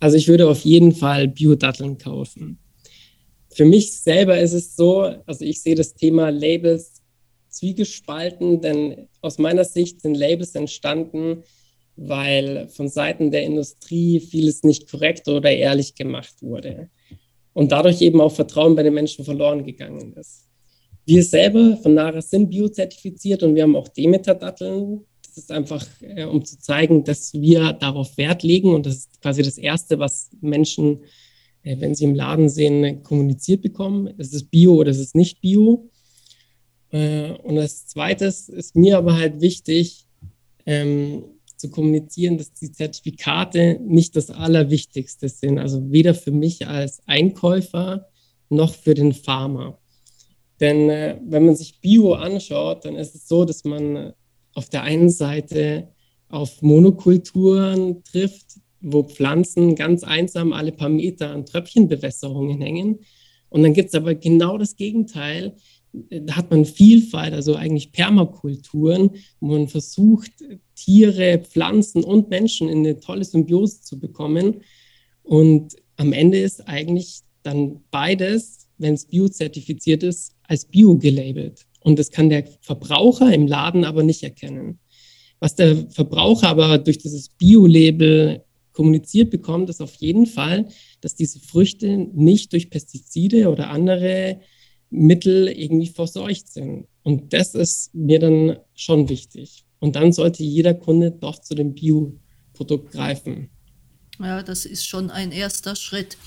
Also 0.01 0.17
ich 0.17 0.27
würde 0.27 0.49
auf 0.49 0.65
jeden 0.65 0.93
Fall 0.93 1.29
Bio-Datteln 1.29 1.97
kaufen. 1.97 2.59
Für 3.49 3.63
mich 3.63 3.93
selber 3.93 4.37
ist 4.37 4.51
es 4.51 4.75
so, 4.75 5.03
also 5.25 5.45
ich 5.45 5.61
sehe 5.61 5.75
das 5.75 5.95
Thema 5.95 6.29
Labels 6.29 6.96
zwiegespalten, 7.57 8.61
denn 8.61 9.07
aus 9.21 9.37
meiner 9.37 9.63
Sicht 9.63 10.01
sind 10.01 10.15
Labels 10.15 10.55
entstanden, 10.55 11.43
weil 11.95 12.67
von 12.69 12.87
Seiten 12.87 13.31
der 13.31 13.43
Industrie 13.43 14.19
vieles 14.19 14.63
nicht 14.63 14.89
korrekt 14.89 15.27
oder 15.27 15.51
ehrlich 15.51 15.95
gemacht 15.95 16.41
wurde 16.41 16.89
und 17.53 17.71
dadurch 17.71 18.01
eben 18.01 18.21
auch 18.21 18.31
Vertrauen 18.31 18.75
bei 18.75 18.83
den 18.83 18.93
Menschen 18.93 19.25
verloren 19.25 19.65
gegangen 19.65 20.13
ist. 20.13 20.47
Wir 21.07 21.23
selber 21.23 21.77
von 21.77 21.95
Nara 21.95 22.21
sind 22.21 22.49
biozertifiziert 22.49 23.41
und 23.41 23.55
wir 23.55 23.63
haben 23.63 23.75
auch 23.75 23.87
Demeter-Datteln. 23.87 25.05
Das 25.23 25.37
ist 25.37 25.51
einfach, 25.51 25.83
äh, 26.01 26.25
um 26.25 26.45
zu 26.45 26.59
zeigen, 26.59 27.03
dass 27.03 27.33
wir 27.33 27.73
darauf 27.73 28.15
Wert 28.17 28.43
legen 28.43 28.75
und 28.75 28.85
das 28.85 28.95
ist 28.95 29.21
quasi 29.21 29.41
das 29.41 29.57
Erste, 29.57 29.97
was 29.97 30.29
Menschen, 30.41 30.99
äh, 31.63 31.77
wenn 31.79 31.95
sie 31.95 32.03
im 32.03 32.13
Laden 32.13 32.49
sehen, 32.49 33.01
kommuniziert 33.01 33.63
bekommen. 33.63 34.13
Es 34.19 34.33
ist 34.33 34.51
Bio 34.51 34.75
oder 34.75 34.91
es 34.91 34.99
ist 34.99 35.15
nicht 35.15 35.41
Bio. 35.41 35.89
Äh, 36.91 37.31
und 37.31 37.55
das 37.55 37.87
Zweite 37.87 38.25
ist 38.25 38.75
mir 38.75 38.97
aber 38.97 39.15
halt 39.17 39.41
wichtig, 39.41 40.07
ähm, 40.65 41.23
zu 41.57 41.69
kommunizieren, 41.69 42.37
dass 42.37 42.53
die 42.53 42.71
Zertifikate 42.71 43.79
nicht 43.81 44.15
das 44.15 44.29
Allerwichtigste 44.29 45.27
sind. 45.27 45.57
Also 45.57 45.91
weder 45.91 46.13
für 46.13 46.31
mich 46.31 46.67
als 46.67 47.01
Einkäufer 47.07 48.07
noch 48.49 48.73
für 48.73 48.93
den 48.93 49.13
Farmer. 49.13 49.79
Denn 50.59 50.89
äh, 50.89 51.19
wenn 51.25 51.45
man 51.45 51.55
sich 51.55 51.79
Bio 51.81 52.13
anschaut, 52.13 52.85
dann 52.85 52.95
ist 52.95 53.15
es 53.15 53.27
so, 53.27 53.45
dass 53.45 53.63
man 53.63 54.13
auf 54.53 54.69
der 54.69 54.83
einen 54.83 55.09
Seite 55.09 55.89
auf 56.29 56.61
Monokulturen 56.61 58.03
trifft, 58.03 58.59
wo 58.81 59.03
Pflanzen 59.03 59.75
ganz 59.75 60.03
einsam 60.03 60.53
alle 60.53 60.71
paar 60.71 60.89
Meter 60.89 61.31
an 61.31 61.45
Tröpfchenbewässerungen 61.45 62.61
hängen. 62.61 62.99
Und 63.49 63.63
dann 63.63 63.73
gibt 63.73 63.89
es 63.89 63.95
aber 63.95 64.15
genau 64.15 64.57
das 64.57 64.75
Gegenteil. 64.75 65.55
Da 66.09 66.35
hat 66.35 66.51
man 66.51 66.65
Vielfalt, 66.65 67.33
also 67.33 67.55
eigentlich 67.55 67.91
Permakulturen, 67.91 69.11
wo 69.39 69.47
man 69.47 69.67
versucht, 69.67 70.31
Tiere, 70.75 71.39
Pflanzen 71.39 72.03
und 72.03 72.29
Menschen 72.29 72.69
in 72.69 72.79
eine 72.79 72.99
tolle 72.99 73.23
Symbiose 73.23 73.81
zu 73.81 73.99
bekommen. 73.99 74.61
Und 75.23 75.75
am 75.97 76.13
Ende 76.13 76.39
ist 76.39 76.67
eigentlich 76.67 77.21
dann 77.43 77.81
beides, 77.91 78.67
wenn 78.77 78.93
es 78.93 79.05
biozertifiziert 79.05 80.03
ist, 80.03 80.35
als 80.43 80.65
Bio 80.65 80.97
gelabelt. 80.97 81.65
Und 81.81 81.99
das 81.99 82.11
kann 82.11 82.29
der 82.29 82.45
Verbraucher 82.61 83.33
im 83.33 83.47
Laden 83.47 83.83
aber 83.83 84.03
nicht 84.03 84.23
erkennen. 84.23 84.79
Was 85.39 85.55
der 85.55 85.89
Verbraucher 85.89 86.49
aber 86.49 86.77
durch 86.77 86.97
dieses 86.97 87.29
Bio-Label 87.29 88.43
kommuniziert 88.73 89.29
bekommt, 89.29 89.69
ist 89.69 89.81
auf 89.81 89.95
jeden 89.95 90.25
Fall, 90.25 90.67
dass 91.01 91.15
diese 91.15 91.39
Früchte 91.39 91.97
nicht 92.13 92.53
durch 92.53 92.69
Pestizide 92.69 93.49
oder 93.49 93.69
andere 93.69 94.39
Mittel 94.89 95.47
irgendwie 95.47 95.87
verseucht 95.87 96.47
sind. 96.47 96.87
Und 97.03 97.33
das 97.33 97.55
ist 97.55 97.93
mir 97.93 98.19
dann 98.19 98.57
schon 98.73 99.09
wichtig. 99.09 99.65
Und 99.79 99.95
dann 99.95 100.11
sollte 100.11 100.43
jeder 100.43 100.73
Kunde 100.73 101.11
doch 101.11 101.39
zu 101.39 101.55
dem 101.55 101.73
Bio-Produkt 101.73 102.91
greifen. 102.91 103.49
Ja, 104.19 104.41
das 104.41 104.65
ist 104.65 104.85
schon 104.85 105.11
ein 105.11 105.31
erster 105.31 105.75
Schritt. 105.75 106.17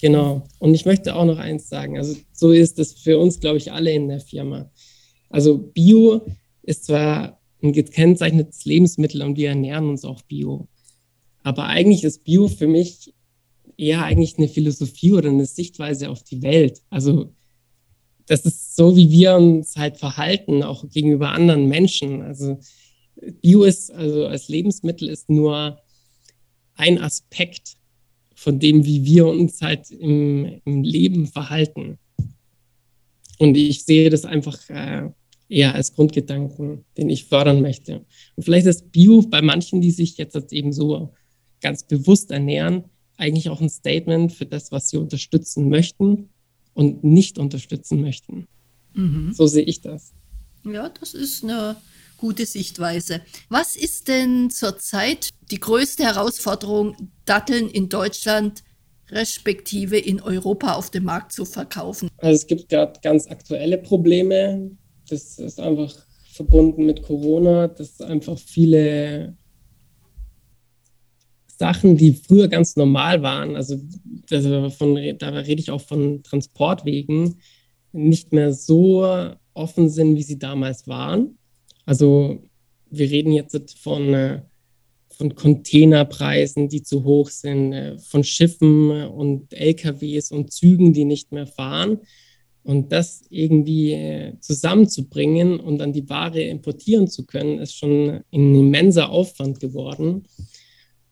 Genau. 0.00 0.42
Und 0.58 0.74
ich 0.74 0.86
möchte 0.86 1.14
auch 1.14 1.24
noch 1.24 1.38
eins 1.38 1.68
sagen. 1.68 1.98
Also 1.98 2.16
so 2.32 2.52
ist 2.52 2.78
es 2.78 2.94
für 2.94 3.18
uns, 3.18 3.38
glaube 3.40 3.58
ich, 3.58 3.70
alle 3.70 3.92
in 3.92 4.08
der 4.08 4.20
Firma. 4.20 4.70
Also 5.28 5.58
Bio 5.58 6.22
ist 6.62 6.86
zwar 6.86 7.40
ein 7.62 7.72
gekennzeichnetes 7.72 8.64
Lebensmittel 8.64 9.22
und 9.22 9.36
wir 9.36 9.50
ernähren 9.50 9.88
uns 9.88 10.04
auch 10.04 10.22
Bio. 10.22 10.68
Aber 11.42 11.66
eigentlich 11.66 12.04
ist 12.04 12.24
Bio 12.24 12.48
für 12.48 12.66
mich 12.66 13.14
eher 13.76 14.04
eigentlich 14.04 14.38
eine 14.38 14.48
Philosophie 14.48 15.12
oder 15.12 15.28
eine 15.28 15.46
Sichtweise 15.46 16.10
auf 16.10 16.22
die 16.22 16.42
Welt. 16.42 16.82
Also 16.90 17.32
das 18.30 18.42
ist 18.42 18.76
so, 18.76 18.96
wie 18.96 19.10
wir 19.10 19.34
uns 19.34 19.76
halt 19.76 19.96
verhalten, 19.96 20.62
auch 20.62 20.88
gegenüber 20.88 21.32
anderen 21.32 21.66
Menschen. 21.66 22.22
Also 22.22 22.60
Bio 23.42 23.64
ist, 23.64 23.90
also 23.90 24.26
als 24.26 24.46
Lebensmittel 24.46 25.08
ist 25.08 25.28
nur 25.28 25.80
ein 26.76 27.00
Aspekt 27.02 27.76
von 28.36 28.60
dem, 28.60 28.84
wie 28.84 29.04
wir 29.04 29.26
uns 29.26 29.60
halt 29.62 29.90
im, 29.90 30.60
im 30.64 30.84
Leben 30.84 31.26
verhalten. 31.26 31.98
Und 33.40 33.56
ich 33.56 33.82
sehe 33.82 34.10
das 34.10 34.24
einfach 34.24 34.60
äh, 34.70 35.10
eher 35.48 35.74
als 35.74 35.94
Grundgedanken, 35.94 36.84
den 36.96 37.10
ich 37.10 37.24
fördern 37.24 37.60
möchte. 37.60 38.04
Und 38.36 38.44
vielleicht 38.44 38.66
ist 38.66 38.92
Bio 38.92 39.22
bei 39.22 39.42
manchen, 39.42 39.80
die 39.80 39.90
sich 39.90 40.16
jetzt 40.18 40.52
eben 40.52 40.72
so 40.72 41.12
ganz 41.60 41.82
bewusst 41.82 42.30
ernähren, 42.30 42.84
eigentlich 43.16 43.50
auch 43.50 43.60
ein 43.60 43.68
Statement 43.68 44.32
für 44.32 44.46
das, 44.46 44.70
was 44.70 44.88
sie 44.88 44.98
unterstützen 44.98 45.68
möchten 45.68 46.28
und 46.74 47.04
nicht 47.04 47.38
unterstützen 47.38 48.00
möchten. 48.00 48.46
Mhm. 48.94 49.32
So 49.32 49.46
sehe 49.46 49.64
ich 49.64 49.80
das. 49.80 50.12
Ja, 50.64 50.88
das 50.88 51.14
ist 51.14 51.42
eine 51.42 51.76
gute 52.16 52.46
Sichtweise. 52.46 53.22
Was 53.48 53.76
ist 53.76 54.08
denn 54.08 54.50
zurzeit 54.50 55.30
die 55.50 55.60
größte 55.60 56.04
Herausforderung, 56.04 57.10
Datteln 57.24 57.68
in 57.68 57.88
Deutschland 57.88 58.62
respektive 59.10 59.98
in 59.98 60.20
Europa 60.20 60.74
auf 60.74 60.90
dem 60.90 61.04
Markt 61.04 61.32
zu 61.32 61.44
verkaufen? 61.44 62.08
Also 62.18 62.36
es 62.36 62.46
gibt 62.46 62.68
gerade 62.68 63.00
ganz 63.02 63.26
aktuelle 63.26 63.78
Probleme. 63.78 64.70
Das 65.08 65.38
ist 65.38 65.58
einfach 65.58 65.94
verbunden 66.32 66.86
mit 66.86 67.02
Corona, 67.02 67.68
dass 67.68 68.00
einfach 68.00 68.38
viele 68.38 69.36
Sachen, 71.60 71.98
die 71.98 72.14
früher 72.14 72.48
ganz 72.48 72.74
normal 72.76 73.20
waren, 73.20 73.54
also 73.54 73.78
von, 74.70 74.98
da 75.18 75.28
rede 75.28 75.60
ich 75.60 75.70
auch 75.70 75.82
von 75.82 76.22
Transportwegen, 76.22 77.36
nicht 77.92 78.32
mehr 78.32 78.54
so 78.54 79.06
offen 79.52 79.90
sind, 79.90 80.16
wie 80.16 80.22
sie 80.22 80.38
damals 80.38 80.88
waren. 80.88 81.36
Also 81.84 82.38
wir 82.88 83.10
reden 83.10 83.32
jetzt 83.32 83.78
von, 83.78 84.14
äh, 84.14 84.40
von 85.10 85.34
Containerpreisen, 85.34 86.70
die 86.70 86.82
zu 86.82 87.04
hoch 87.04 87.28
sind, 87.28 87.74
äh, 87.74 87.98
von 87.98 88.24
Schiffen 88.24 88.90
und 89.08 89.52
LKWs 89.52 90.32
und 90.32 90.54
Zügen, 90.54 90.94
die 90.94 91.04
nicht 91.04 91.30
mehr 91.30 91.46
fahren. 91.46 91.98
Und 92.62 92.90
das 92.90 93.22
irgendwie 93.28 93.92
äh, 93.92 94.32
zusammenzubringen 94.40 95.60
und 95.60 95.76
dann 95.76 95.92
die 95.92 96.08
Ware 96.08 96.40
importieren 96.40 97.06
zu 97.06 97.26
können, 97.26 97.58
ist 97.58 97.76
schon 97.76 98.22
ein 98.32 98.54
immenser 98.54 99.10
Aufwand 99.10 99.60
geworden. 99.60 100.24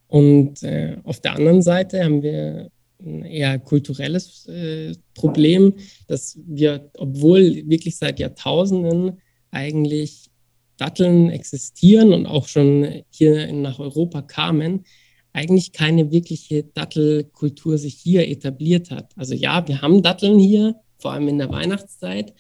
Und 0.09 0.63
äh, 0.63 0.97
auf 1.05 1.21
der 1.21 1.35
anderen 1.35 1.63
Seite 1.63 2.03
haben 2.03 2.23
wir 2.23 2.71
ein 3.01 3.25
eher 3.25 3.59
kulturelles 3.59 4.47
äh, 4.49 4.95
Problem, 5.15 5.75
dass 6.09 6.39
wir, 6.47 6.91
obwohl 6.95 7.63
wirklich 7.69 7.97
seit 7.97 8.19
Jahrtausenden 8.19 9.19
eigentlich 9.51 10.31
Datteln 10.79 11.31
existieren 11.31 12.13
und 12.13 12.27
auch 12.27 12.49
schon 12.49 13.03
hier 13.11 13.53
nach 13.53 13.79
Europa 13.79 14.23
kamen, 14.23 14.85
eigentlich 15.33 15.73
keine 15.73 16.11
wirkliche 16.11 16.65
Dattelkultur 16.65 17.79
sich 17.79 17.95
hier 17.95 18.29
etabliert 18.29 18.91
hat. 18.91 19.13
Also 19.17 19.35
ja, 19.35 19.67
wir 19.69 19.83
haben 19.83 20.03
Datteln 20.03 20.39
hier, 20.39 20.77
vor 20.99 21.13
allem 21.13 21.29
in 21.29 21.39
der 21.39 21.51
Weihnachtszeit, 21.51 22.35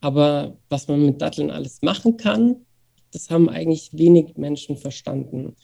aber 0.00 0.56
was 0.68 0.88
man 0.88 1.04
mit 1.04 1.20
Datteln 1.20 1.50
alles 1.50 1.82
machen 1.82 2.16
kann, 2.16 2.56
das 3.10 3.30
haben 3.30 3.48
eigentlich 3.48 3.90
wenig 3.92 4.36
Menschen 4.36 4.76
verstanden. 4.76 5.56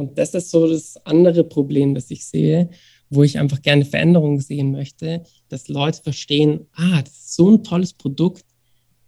Und 0.00 0.16
das 0.16 0.34
ist 0.34 0.50
so 0.50 0.66
das 0.66 0.96
andere 1.04 1.44
Problem, 1.44 1.94
das 1.94 2.10
ich 2.10 2.24
sehe, 2.24 2.70
wo 3.10 3.22
ich 3.22 3.38
einfach 3.38 3.60
gerne 3.60 3.84
Veränderungen 3.84 4.40
sehen 4.40 4.72
möchte, 4.72 5.24
dass 5.48 5.68
Leute 5.68 6.02
verstehen, 6.02 6.66
ah, 6.74 7.02
das 7.02 7.12
ist 7.12 7.36
so 7.36 7.50
ein 7.50 7.62
tolles 7.62 7.92
Produkt, 7.92 8.44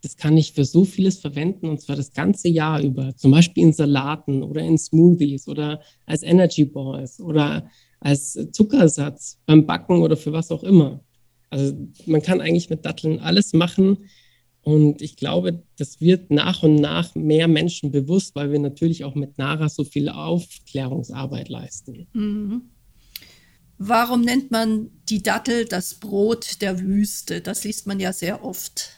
das 0.02 0.16
kann 0.16 0.36
ich 0.36 0.52
für 0.52 0.66
so 0.66 0.84
vieles 0.84 1.18
verwenden 1.18 1.68
und 1.68 1.80
zwar 1.80 1.96
das 1.96 2.12
ganze 2.12 2.48
Jahr 2.48 2.82
über. 2.82 3.16
Zum 3.16 3.30
Beispiel 3.30 3.62
in 3.62 3.72
Salaten 3.72 4.42
oder 4.42 4.60
in 4.60 4.76
Smoothies 4.76 5.48
oder 5.48 5.80
als 6.04 6.22
Energy 6.22 6.66
Balls 6.66 7.20
oder 7.20 7.70
als 8.00 8.38
Zuckersatz 8.50 9.38
beim 9.46 9.64
Backen 9.64 10.02
oder 10.02 10.16
für 10.16 10.32
was 10.32 10.50
auch 10.50 10.62
immer. 10.62 11.00
Also 11.48 11.74
man 12.04 12.20
kann 12.20 12.40
eigentlich 12.40 12.68
mit 12.68 12.84
Datteln 12.84 13.18
alles 13.20 13.54
machen. 13.54 14.08
Und 14.62 15.02
ich 15.02 15.16
glaube, 15.16 15.62
das 15.76 16.00
wird 16.00 16.30
nach 16.30 16.62
und 16.62 16.76
nach 16.76 17.14
mehr 17.16 17.48
Menschen 17.48 17.90
bewusst, 17.90 18.36
weil 18.36 18.52
wir 18.52 18.60
natürlich 18.60 19.04
auch 19.04 19.16
mit 19.16 19.36
Nara 19.36 19.68
so 19.68 19.82
viel 19.82 20.08
Aufklärungsarbeit 20.08 21.48
leisten. 21.48 22.06
Mhm. 22.12 22.62
Warum 23.78 24.20
nennt 24.20 24.52
man 24.52 24.90
die 25.08 25.22
Dattel 25.22 25.64
das 25.64 25.94
Brot 25.94 26.62
der 26.62 26.78
Wüste? 26.78 27.40
Das 27.40 27.64
liest 27.64 27.88
man 27.88 27.98
ja 27.98 28.12
sehr 28.12 28.44
oft. 28.44 28.90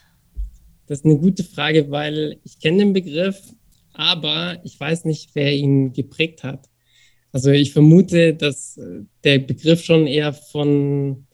Das 0.86 0.98
ist 0.98 1.04
eine 1.06 1.16
gute 1.16 1.42
Frage, 1.42 1.90
weil 1.90 2.38
ich 2.44 2.60
kenne 2.60 2.78
den 2.78 2.92
Begriff, 2.92 3.40
aber 3.94 4.60
ich 4.64 4.78
weiß 4.78 5.06
nicht, 5.06 5.30
wer 5.32 5.54
ihn 5.54 5.94
geprägt 5.94 6.42
hat. 6.42 6.68
Also 7.32 7.50
ich 7.50 7.72
vermute, 7.72 8.34
dass 8.34 8.76
äh, 8.76 9.00
der 9.24 9.38
Begriff 9.38 9.82
schon 9.82 10.06
eher 10.06 10.34
von 10.34 11.26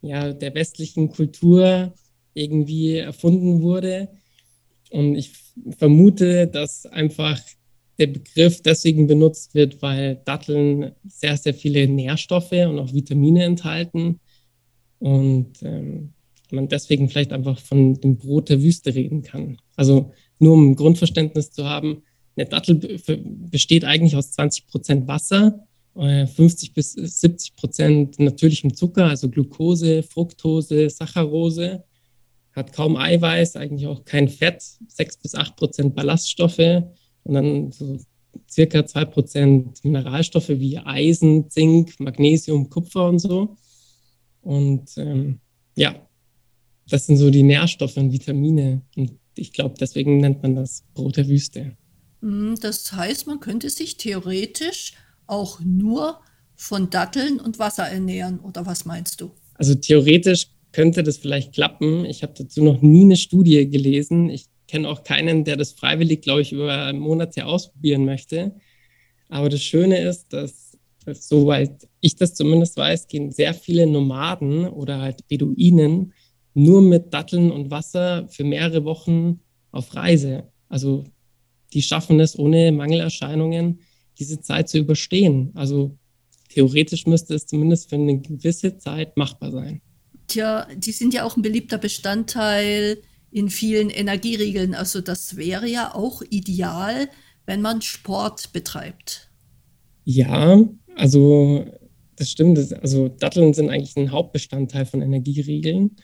ja, 0.00 0.32
der 0.32 0.54
westlichen 0.54 1.10
Kultur 1.10 1.92
irgendwie 2.36 2.96
erfunden 2.96 3.62
wurde. 3.62 4.08
Und 4.90 5.16
ich 5.16 5.32
vermute, 5.78 6.46
dass 6.46 6.86
einfach 6.86 7.40
der 7.98 8.08
Begriff 8.08 8.62
deswegen 8.62 9.06
benutzt 9.06 9.54
wird, 9.54 9.80
weil 9.82 10.20
Datteln 10.24 10.92
sehr, 11.06 11.36
sehr 11.36 11.54
viele 11.54 11.88
Nährstoffe 11.88 12.52
und 12.52 12.78
auch 12.78 12.92
Vitamine 12.92 13.44
enthalten. 13.44 14.20
Und 14.98 15.62
ähm, 15.62 16.12
man 16.50 16.68
deswegen 16.68 17.08
vielleicht 17.08 17.32
einfach 17.32 17.58
von 17.58 17.94
dem 18.00 18.18
Brot 18.18 18.50
der 18.50 18.62
Wüste 18.62 18.94
reden 18.94 19.22
kann. 19.22 19.58
Also 19.74 20.12
nur 20.38 20.54
um 20.54 20.70
ein 20.70 20.76
Grundverständnis 20.76 21.50
zu 21.50 21.64
haben, 21.64 22.02
eine 22.36 22.46
Dattel 22.46 23.00
besteht 23.50 23.84
eigentlich 23.84 24.14
aus 24.14 24.32
20 24.32 24.66
Prozent 24.66 25.08
Wasser, 25.08 25.66
50 25.94 26.68
äh, 26.68 26.72
bis 26.74 26.92
70 26.92 27.56
Prozent 27.56 28.18
natürlichem 28.18 28.74
Zucker, 28.74 29.06
also 29.06 29.30
Glucose, 29.30 30.02
Fructose, 30.02 30.90
Saccharose, 30.90 31.82
hat 32.56 32.72
kaum 32.72 32.96
Eiweiß, 32.96 33.56
eigentlich 33.56 33.86
auch 33.86 34.04
kein 34.04 34.28
Fett, 34.28 34.62
6 34.88 35.18
bis 35.18 35.34
8 35.34 35.54
Prozent 35.56 35.94
Ballaststoffe 35.94 36.58
und 36.58 37.34
dann 37.34 37.70
so 37.70 37.98
circa 38.50 38.86
2 38.86 39.04
Prozent 39.04 39.84
Mineralstoffe 39.84 40.48
wie 40.48 40.78
Eisen, 40.78 41.50
Zink, 41.50 42.00
Magnesium, 42.00 42.70
Kupfer 42.70 43.08
und 43.08 43.18
so. 43.18 43.56
Und 44.40 44.90
ähm, 44.96 45.40
ja, 45.76 46.08
das 46.88 47.06
sind 47.06 47.18
so 47.18 47.30
die 47.30 47.42
Nährstoffe 47.42 47.96
und 47.98 48.12
Vitamine. 48.12 48.82
Und 48.96 49.18
ich 49.34 49.52
glaube, 49.52 49.74
deswegen 49.78 50.18
nennt 50.18 50.42
man 50.42 50.54
das 50.54 50.84
Brot 50.94 51.16
der 51.16 51.28
Wüste. 51.28 51.76
Hm, 52.22 52.56
das 52.60 52.90
heißt, 52.92 53.26
man 53.26 53.40
könnte 53.40 53.68
sich 53.68 53.98
theoretisch 53.98 54.94
auch 55.26 55.60
nur 55.60 56.20
von 56.54 56.88
Datteln 56.88 57.38
und 57.38 57.58
Wasser 57.58 57.84
ernähren, 57.84 58.40
oder 58.40 58.64
was 58.64 58.86
meinst 58.86 59.20
du? 59.20 59.32
Also 59.54 59.74
theoretisch 59.74 60.48
könnte 60.76 61.02
das 61.02 61.16
vielleicht 61.16 61.54
klappen. 61.54 62.04
Ich 62.04 62.22
habe 62.22 62.34
dazu 62.36 62.62
noch 62.62 62.82
nie 62.82 63.04
eine 63.04 63.16
Studie 63.16 63.66
gelesen. 63.66 64.28
Ich 64.28 64.44
kenne 64.68 64.90
auch 64.90 65.04
keinen, 65.04 65.42
der 65.42 65.56
das 65.56 65.72
freiwillig, 65.72 66.20
glaube 66.20 66.42
ich, 66.42 66.52
über 66.52 66.70
einen 66.70 66.98
Monat 66.98 67.32
hier 67.32 67.48
ausprobieren 67.48 68.04
möchte. 68.04 68.54
Aber 69.30 69.48
das 69.48 69.62
Schöne 69.62 70.02
ist, 70.02 70.34
dass, 70.34 70.76
dass, 71.06 71.30
soweit 71.30 71.88
ich 72.02 72.16
das 72.16 72.34
zumindest 72.34 72.76
weiß, 72.76 73.08
gehen 73.08 73.32
sehr 73.32 73.54
viele 73.54 73.86
Nomaden 73.86 74.68
oder 74.68 75.00
halt 75.00 75.26
Beduinen 75.28 76.12
nur 76.52 76.82
mit 76.82 77.14
Datteln 77.14 77.50
und 77.50 77.70
Wasser 77.70 78.28
für 78.28 78.44
mehrere 78.44 78.84
Wochen 78.84 79.40
auf 79.72 79.94
Reise. 79.94 80.44
Also 80.68 81.04
die 81.72 81.80
schaffen 81.80 82.20
es 82.20 82.38
ohne 82.38 82.70
Mangelerscheinungen, 82.70 83.80
diese 84.18 84.42
Zeit 84.42 84.68
zu 84.68 84.76
überstehen. 84.76 85.52
Also 85.54 85.96
theoretisch 86.50 87.06
müsste 87.06 87.34
es 87.34 87.46
zumindest 87.46 87.88
für 87.88 87.96
eine 87.96 88.20
gewisse 88.20 88.76
Zeit 88.76 89.16
machbar 89.16 89.52
sein. 89.52 89.80
Tja, 90.26 90.66
die 90.74 90.92
sind 90.92 91.14
ja 91.14 91.24
auch 91.24 91.36
ein 91.36 91.42
beliebter 91.42 91.78
Bestandteil 91.78 92.98
in 93.30 93.50
vielen 93.50 93.90
Energieriegeln. 93.90 94.74
Also 94.74 95.00
das 95.00 95.36
wäre 95.36 95.68
ja 95.68 95.94
auch 95.94 96.22
ideal, 96.30 97.08
wenn 97.44 97.60
man 97.60 97.82
Sport 97.82 98.52
betreibt. 98.52 99.30
Ja, 100.04 100.62
also 100.94 101.64
das 102.16 102.30
stimmt. 102.30 102.58
Also 102.80 103.08
Datteln 103.08 103.54
sind 103.54 103.70
eigentlich 103.70 103.96
ein 103.96 104.10
Hauptbestandteil 104.10 104.86
von 104.86 105.02
Energieriegeln. 105.02 105.96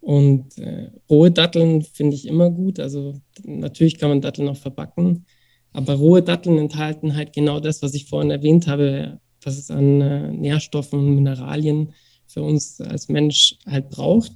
Und 0.00 0.58
äh, 0.58 0.90
rohe 1.08 1.30
Datteln 1.30 1.82
finde 1.82 2.14
ich 2.16 2.26
immer 2.26 2.50
gut. 2.50 2.78
Also 2.78 3.20
natürlich 3.42 3.98
kann 3.98 4.10
man 4.10 4.20
Datteln 4.20 4.48
auch 4.48 4.56
verbacken. 4.56 5.24
Aber 5.72 5.94
rohe 5.94 6.22
Datteln 6.22 6.58
enthalten 6.58 7.16
halt 7.16 7.32
genau 7.32 7.58
das, 7.60 7.82
was 7.82 7.94
ich 7.94 8.06
vorhin 8.06 8.30
erwähnt 8.30 8.66
habe, 8.66 9.20
was 9.42 9.58
es 9.58 9.70
an 9.70 10.00
äh, 10.00 10.32
Nährstoffen 10.32 10.98
und 10.98 11.14
Mineralien 11.14 11.94
für 12.34 12.42
uns 12.42 12.80
als 12.80 13.08
Mensch 13.08 13.56
halt 13.66 13.88
braucht. 13.88 14.32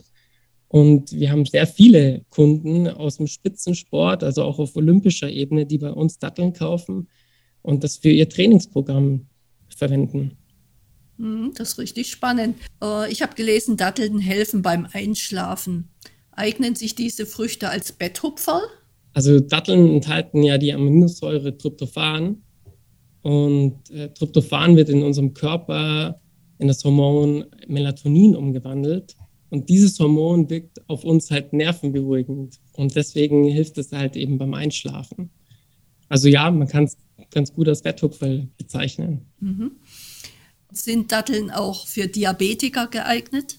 Und 0.69 1.13
wir 1.13 1.31
haben 1.31 1.45
sehr 1.45 1.67
viele 1.67 2.23
Kunden 2.31 2.89
aus 2.89 3.17
dem 3.17 3.27
Spitzensport, 3.27 4.23
also 4.23 4.45
auch 4.45 4.59
auf 4.59 4.77
olympischer 4.77 5.31
Ebene, 5.31 5.67
die 5.67 5.79
bei 5.79 5.91
uns 5.91 6.19
Datteln 6.19 6.53
kaufen 6.53 7.09
und 7.63 7.85
das 7.85 7.97
für 7.97 8.11
ihr 8.11 8.29
Trainingsprogramm 8.29 9.27
verwenden. 9.75 10.37
Hm, 11.19 11.53
das 11.57 11.71
ist 11.71 11.79
richtig 11.79 12.11
spannend. 12.11 12.57
Äh, 12.83 13.11
ich 13.11 13.23
habe 13.23 13.35
gelesen, 13.35 13.77
Datteln 13.77 14.19
helfen 14.19 14.63
beim 14.63 14.87
Einschlafen. 14.93 15.89
Eignen 16.33 16.75
sich 16.75 16.95
diese 16.95 17.27
Früchte 17.27 17.71
als 17.71 17.93
Betthupferl? 17.93 18.63
Also 19.15 19.41
Datteln 19.41 19.89
enthalten 19.89 20.43
ja 20.43 20.59
die 20.59 20.73
Aminosäure 20.73 21.57
Tryptophan. 21.57 22.43
Und 23.23 23.91
äh, 23.91 24.11
Tryptophan 24.11 24.77
wird 24.77 24.91
in 24.91 25.03
unserem 25.03 25.35
Körper 25.35 26.21
in 26.59 26.69
das 26.69 26.85
Hormon 26.85 27.45
Melatonin 27.67 28.37
umgewandelt. 28.37 29.17
Und 29.51 29.69
dieses 29.69 29.99
Hormon 29.99 30.51
wirkt 30.51 30.89
auf 30.89 31.05
uns 31.05 31.31
halt 31.31 31.53
nervenberuhigend. 31.53 32.59
Und 32.73 32.95
deswegen 32.95 33.45
hilft 33.45 33.79
es 33.79 33.93
halt 33.93 34.17
eben 34.17 34.39
beim 34.39 34.55
Einschlafen. 34.55 35.31
Also 36.09 36.29
ja, 36.29 36.51
man 36.51 36.69
kann 36.69 36.85
es 36.85 36.97
ganz 37.31 37.53
gut 37.53 37.69
als 37.69 37.83
Betthupferl 37.83 38.49
bezeichnen. 38.57 39.27
Mhm. 39.41 39.73
Sind 40.71 41.11
Datteln 41.11 41.51
auch 41.51 41.87
für 41.87 42.07
Diabetiker 42.09 42.89
geeignet? 42.89 43.59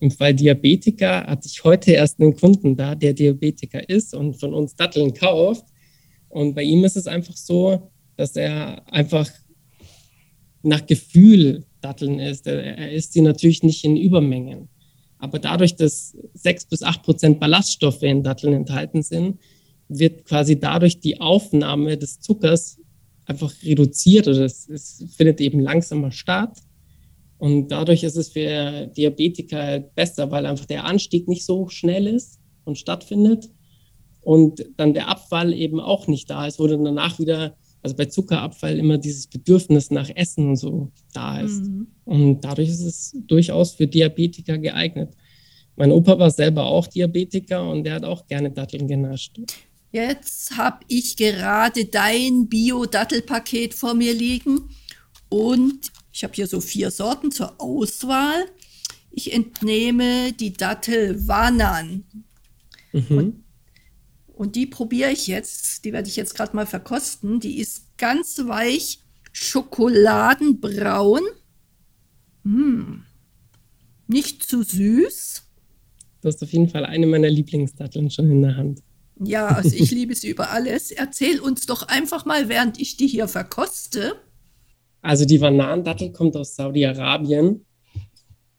Im 0.00 0.10
Fall 0.10 0.34
Diabetiker 0.34 1.26
hatte 1.26 1.46
ich 1.46 1.62
heute 1.62 1.92
erst 1.92 2.20
einen 2.20 2.34
Kunden 2.34 2.76
da, 2.76 2.94
der 2.94 3.12
Diabetiker 3.12 3.88
ist 3.88 4.14
und 4.14 4.34
von 4.34 4.54
uns 4.54 4.74
Datteln 4.74 5.14
kauft. 5.14 5.66
Und 6.28 6.54
bei 6.54 6.62
ihm 6.62 6.84
ist 6.84 6.96
es 6.96 7.06
einfach 7.06 7.36
so, 7.36 7.90
dass 8.16 8.34
er 8.34 8.82
einfach 8.92 9.30
nach 10.62 10.84
Gefühl 10.86 11.64
Datteln 11.80 12.18
isst. 12.18 12.46
Er 12.46 12.92
isst 12.92 13.12
sie 13.12 13.20
natürlich 13.20 13.62
nicht 13.62 13.84
in 13.84 13.96
Übermengen. 13.96 14.68
Aber 15.18 15.38
dadurch, 15.38 15.76
dass 15.76 16.16
sechs 16.34 16.64
bis 16.64 16.82
acht 16.82 17.02
Prozent 17.02 17.40
Ballaststoffe 17.40 18.02
in 18.02 18.22
Datteln 18.22 18.52
enthalten 18.52 19.02
sind, 19.02 19.38
wird 19.88 20.24
quasi 20.24 20.58
dadurch 20.58 21.00
die 21.00 21.20
Aufnahme 21.20 21.96
des 21.96 22.20
Zuckers 22.20 22.78
einfach 23.26 23.52
reduziert 23.62 24.28
oder 24.28 24.44
es, 24.44 24.68
es 24.68 25.04
findet 25.16 25.40
eben 25.40 25.60
langsamer 25.60 26.12
statt. 26.12 26.58
Und 27.38 27.68
dadurch 27.68 28.02
ist 28.02 28.16
es 28.16 28.30
für 28.30 28.86
Diabetiker 28.96 29.62
halt 29.62 29.94
besser, 29.94 30.30
weil 30.30 30.46
einfach 30.46 30.66
der 30.66 30.84
Anstieg 30.84 31.28
nicht 31.28 31.44
so 31.44 31.68
schnell 31.68 32.06
ist 32.06 32.40
und 32.64 32.78
stattfindet 32.78 33.48
und 34.20 34.66
dann 34.76 34.92
der 34.92 35.08
Abfall 35.08 35.52
eben 35.52 35.80
auch 35.80 36.08
nicht 36.08 36.28
da 36.30 36.46
ist, 36.46 36.58
wo 36.58 36.66
dann 36.66 36.84
danach 36.84 37.18
wieder 37.18 37.56
also 37.82 37.96
bei 37.96 38.06
Zuckerabfall 38.06 38.78
immer 38.78 38.98
dieses 38.98 39.26
Bedürfnis 39.26 39.90
nach 39.90 40.10
Essen 40.14 40.50
und 40.50 40.56
so 40.56 40.90
da 41.12 41.40
ist. 41.40 41.62
Mhm. 41.62 41.86
Und 42.04 42.40
dadurch 42.42 42.68
ist 42.68 42.82
es 42.82 43.16
durchaus 43.26 43.72
für 43.72 43.86
Diabetiker 43.86 44.58
geeignet. 44.58 45.14
Mein 45.76 45.92
Opa 45.92 46.18
war 46.18 46.30
selber 46.30 46.66
auch 46.66 46.86
Diabetiker 46.88 47.68
und 47.68 47.84
der 47.84 47.94
hat 47.94 48.04
auch 48.04 48.26
gerne 48.26 48.50
Datteln 48.50 48.88
genascht. 48.88 49.38
Jetzt 49.92 50.56
habe 50.56 50.80
ich 50.88 51.16
gerade 51.16 51.84
dein 51.86 52.48
Bio-Dattelpaket 52.48 53.74
vor 53.74 53.94
mir 53.94 54.12
liegen 54.12 54.68
und 55.28 55.92
ich 56.12 56.24
habe 56.24 56.34
hier 56.34 56.46
so 56.46 56.60
vier 56.60 56.90
Sorten 56.90 57.30
zur 57.30 57.60
Auswahl. 57.60 58.44
Ich 59.10 59.32
entnehme 59.32 60.32
die 60.32 60.52
Dattel 60.52 61.26
Wanan. 61.26 62.04
Mhm. 62.92 63.18
Und 63.18 63.44
die 64.46 64.66
probiere 64.66 65.10
ich 65.10 65.26
jetzt, 65.26 65.84
die 65.84 65.92
werde 65.92 66.08
ich 66.08 66.16
jetzt 66.16 66.34
gerade 66.34 66.54
mal 66.54 66.66
verkosten. 66.66 67.40
Die 67.40 67.58
ist 67.58 67.96
ganz 67.98 68.38
weich, 68.46 69.00
schokoladenbraun. 69.32 71.22
Hm. 72.44 73.04
Nicht 74.06 74.42
zu 74.44 74.62
süß. 74.62 75.42
Du 76.20 76.28
hast 76.28 76.42
auf 76.42 76.52
jeden 76.52 76.68
Fall 76.68 76.84
eine 76.84 77.06
meiner 77.06 77.30
Lieblingsdatteln 77.30 78.10
schon 78.10 78.30
in 78.30 78.42
der 78.42 78.56
Hand. 78.56 78.82
Ja, 79.20 79.48
also 79.48 79.74
ich 79.74 79.90
liebe 79.90 80.14
sie 80.14 80.28
über 80.28 80.50
alles. 80.50 80.90
Erzähl 80.90 81.40
uns 81.40 81.66
doch 81.66 81.88
einfach 81.88 82.24
mal, 82.24 82.48
während 82.48 82.80
ich 82.80 82.96
die 82.96 83.08
hier 83.08 83.28
verkoste. 83.28 84.16
Also 85.02 85.24
die 85.24 85.38
Bananendattel 85.38 86.12
kommt 86.12 86.36
aus 86.36 86.56
Saudi-Arabien 86.56 87.64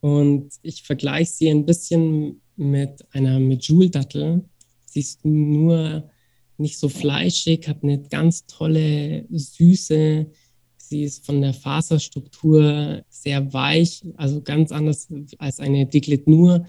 und 0.01 0.51
ich 0.61 0.83
vergleiche 0.83 1.31
sie 1.31 1.49
ein 1.49 1.65
bisschen 1.65 2.41
mit 2.55 3.05
einer 3.13 3.39
Medjool-Dattel. 3.39 4.48
Sie 4.91 4.99
ist 4.99 5.25
nur 5.25 6.09
nicht 6.57 6.77
so 6.77 6.89
fleischig, 6.89 7.67
hat 7.67 7.83
eine 7.83 8.01
ganz 8.01 8.45
tolle 8.45 9.25
Süße. 9.29 10.27
Sie 10.77 11.03
ist 11.03 11.25
von 11.25 11.41
der 11.41 11.53
Faserstruktur 11.53 13.03
sehr 13.09 13.53
weich, 13.53 14.03
also 14.17 14.41
ganz 14.41 14.71
anders 14.71 15.07
als 15.37 15.59
eine 15.59 15.85
Diglet 15.85 16.27
nur, 16.27 16.65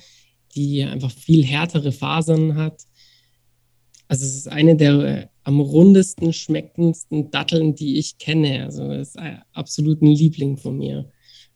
die 0.55 0.83
einfach 0.85 1.11
viel 1.11 1.45
härtere 1.45 1.93
Fasern 1.93 2.57
hat. 2.57 2.85
Also 4.09 4.27
es 4.27 4.35
ist 4.35 4.49
eine 4.49 4.77
der 4.77 5.31
am 5.45 5.61
rundesten 5.61 6.33
schmeckendsten 6.33 7.31
Datteln, 7.31 7.75
die 7.75 7.99
ich 7.99 8.19
kenne. 8.19 8.65
Also 8.65 8.85
es 8.93 9.11
ist 9.11 9.19
ein 9.19 9.43
absoluter 9.53 10.07
Liebling 10.07 10.57
von 10.57 10.77
mir. 10.77 11.11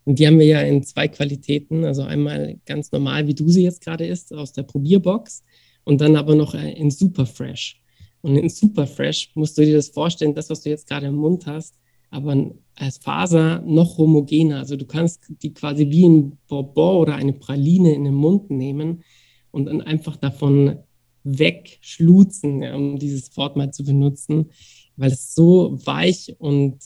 Und 0.05 0.18
die 0.18 0.27
haben 0.27 0.38
wir 0.38 0.46
ja 0.46 0.61
in 0.61 0.83
zwei 0.83 1.09
Qualitäten. 1.09 1.85
Also 1.85 2.03
einmal 2.03 2.59
ganz 2.66 2.92
normal, 2.92 3.27
wie 3.27 3.35
du 3.35 3.48
sie 3.48 3.62
jetzt 3.62 3.83
gerade 3.83 4.07
isst, 4.07 4.33
aus 4.33 4.53
der 4.53 4.62
Probierbox 4.62 5.42
und 5.85 6.01
dann 6.01 6.16
aber 6.16 6.35
noch 6.35 6.55
äh, 6.55 6.73
in 6.73 6.90
Super 6.90 7.27
Fresh. 7.27 7.81
Und 8.23 8.37
in 8.37 8.49
Super 8.49 8.87
Fresh 8.87 9.31
musst 9.35 9.59
du 9.59 9.64
dir 9.64 9.77
das 9.77 9.88
vorstellen, 9.88 10.35
das, 10.35 10.51
was 10.51 10.62
du 10.62 10.70
jetzt 10.70 10.88
gerade 10.88 11.07
im 11.07 11.16
Mund 11.16 11.47
hast, 11.47 11.75
aber 12.11 12.53
als 12.77 12.99
Faser 12.99 13.61
noch 13.66 13.99
homogener. 13.99 14.59
Also 14.59 14.77
du 14.77 14.87
kannst 14.87 15.20
die 15.42 15.53
quasi 15.53 15.90
wie 15.90 16.09
ein 16.09 16.38
Bourbon 16.49 16.97
oder 16.97 17.16
eine 17.16 17.33
Praline 17.33 17.92
in 17.92 18.05
den 18.05 18.14
Mund 18.14 18.51
nehmen 18.51 19.03
und 19.51 19.66
dann 19.66 19.83
einfach 19.83 20.16
davon 20.16 20.79
wegschlutzen, 21.25 22.62
um 22.75 22.99
dieses 22.99 23.37
Wort 23.37 23.57
mal 23.57 23.73
zu 23.73 23.85
benutzen, 23.85 24.51
weil 24.97 25.11
es 25.11 25.35
so 25.35 25.79
weich 25.85 26.37
und 26.38 26.79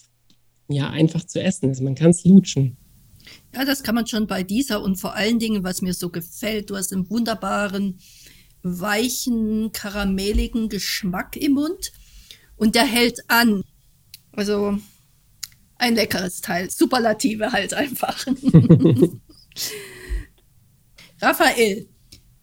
ja 0.68 0.90
einfach 0.90 1.24
zu 1.24 1.42
essen 1.42 1.70
ist. 1.70 1.80
Man 1.80 1.94
kann 1.94 2.10
es 2.10 2.24
lutschen. 2.24 2.76
Ja, 3.54 3.64
das 3.64 3.82
kann 3.82 3.94
man 3.94 4.06
schon 4.06 4.26
bei 4.26 4.42
dieser 4.42 4.82
und 4.82 4.96
vor 4.96 5.14
allen 5.14 5.38
Dingen, 5.38 5.64
was 5.64 5.82
mir 5.82 5.94
so 5.94 6.10
gefällt, 6.10 6.70
du 6.70 6.76
hast 6.76 6.92
einen 6.92 7.08
wunderbaren 7.10 7.98
weichen, 8.62 9.72
karamelligen 9.72 10.68
Geschmack 10.68 11.36
im 11.36 11.52
Mund 11.52 11.92
und 12.56 12.74
der 12.74 12.84
hält 12.84 13.20
an. 13.28 13.62
Also 14.32 14.78
ein 15.76 15.94
leckeres 15.94 16.40
Teil. 16.40 16.70
Superlative 16.70 17.52
halt 17.52 17.74
einfach. 17.74 18.26
Raphael, 21.20 21.88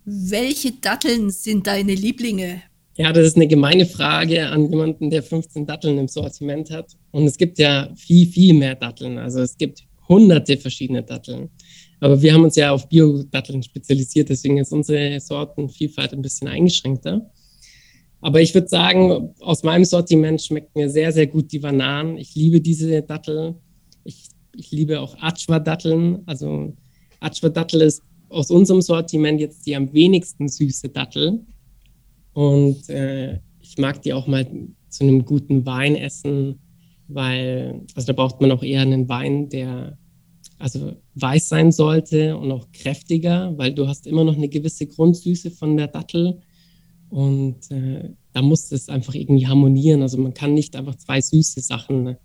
welche 0.06 0.72
Datteln 0.74 1.30
sind 1.32 1.68
deine 1.68 1.96
Lieblinge? 1.96 2.64
Ja, 2.98 3.12
das 3.12 3.28
ist 3.28 3.36
eine 3.36 3.48
gemeine 3.48 3.86
Frage 3.86 4.48
an 4.48 4.70
jemanden, 4.70 5.10
der 5.10 5.22
15 5.22 5.66
Datteln 5.66 5.98
im 5.98 6.08
Sortiment 6.08 6.72
hat. 6.72 6.94
Und 7.12 7.26
es 7.26 7.38
gibt 7.38 7.60
ja 7.60 7.94
viel, 7.96 8.28
viel 8.28 8.54
mehr 8.54 8.76
Datteln. 8.76 9.18
Also 9.18 9.42
es 9.42 9.58
gibt 9.58 9.84
hunderte 10.08 10.58
verschiedene 10.58 11.04
Datteln. 11.04 11.50
Aber 12.00 12.22
wir 12.22 12.34
haben 12.34 12.44
uns 12.44 12.56
ja 12.56 12.72
auf 12.72 12.88
Bio-Datteln 12.90 13.64
spezialisiert, 13.64 14.30
deswegen 14.30 14.58
ist 14.58 14.72
unsere 14.72 15.20
Sortenvielfalt 15.20 16.14
ein 16.14 16.22
bisschen 16.22 16.48
eingeschränkter. 16.48 17.30
Aber 18.22 18.42
ich 18.42 18.54
würde 18.54 18.68
sagen, 18.68 19.36
aus 19.40 19.64
meinem 19.64 19.86
Sortiment 19.86 20.42
schmeckt 20.42 20.76
mir 20.76 20.90
sehr, 20.90 21.12
sehr 21.12 21.28
gut 21.28 21.52
die 21.52 21.60
Bananen. 21.60 22.18
Ich 22.18 22.34
liebe 22.34 22.60
diese 22.60 23.02
Dattel. 23.04 23.56
Ich, 24.04 24.30
ich 24.56 24.72
liebe 24.72 25.00
auch 25.00 25.16
Atschwa-Datteln. 25.20 26.24
Also 26.26 26.74
Atschwa-Dattel 27.20 27.82
ist 27.82 28.02
aus 28.30 28.50
unserem 28.50 28.82
Sortiment 28.82 29.40
jetzt 29.40 29.66
die 29.68 29.76
am 29.76 29.94
wenigsten 29.94 30.48
süße 30.48 30.90
Dattel. 30.90 31.46
Und 32.34 32.90
äh, 32.90 33.40
ich 33.62 33.78
mag 33.78 34.02
die 34.02 34.14
auch 34.14 34.28
mal 34.28 34.46
zu 34.90 35.04
einem 35.04 35.24
guten 35.24 35.66
Wein 35.66 35.96
essen, 35.96 36.60
weil, 37.08 37.82
also 37.94 38.08
da 38.08 38.14
braucht 38.14 38.42
man 38.42 38.52
auch 38.52 38.64
eher 38.64 38.82
einen 38.82 39.08
Wein, 39.08 39.50
der 39.50 39.98
also 40.58 40.94
weiß 41.16 41.50
sein 41.50 41.72
sollte 41.72 42.38
und 42.38 42.52
auch 42.52 42.72
kräftiger, 42.72 43.58
weil 43.58 43.74
du 43.74 43.88
hast 43.88 44.08
immer 44.08 44.24
noch 44.24 44.36
eine 44.36 44.50
gewisse 44.50 44.88
Grundsüße 44.88 45.52
von 45.52 45.76
der 45.78 45.88
Dattel 45.88 46.40
und 47.10 47.70
äh, 47.72 48.10
da 48.34 48.42
muss 48.42 48.72
es 48.72 48.90
einfach 48.90 49.16
irgendwie 49.16 49.48
harmonieren. 49.48 50.02
Also 50.02 50.18
man 50.18 50.34
kann 50.34 50.54
nicht 50.54 50.76
einfach 50.76 50.96
zwei 50.96 51.22
süße 51.22 51.62
Sachen 51.62 52.18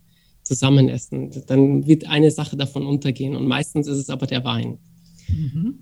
zusammen 0.43 0.89
essen. 0.89 1.31
Dann 1.47 1.87
wird 1.87 2.09
eine 2.09 2.31
Sache 2.31 2.57
davon 2.57 2.87
untergehen 2.87 3.37
und 3.37 3.47
meistens 3.47 3.87
ist 3.87 3.99
es 3.99 4.11
aber 4.11 4.27
der 4.27 4.45
Wein. 4.45 4.79
Mhm. 5.29 5.79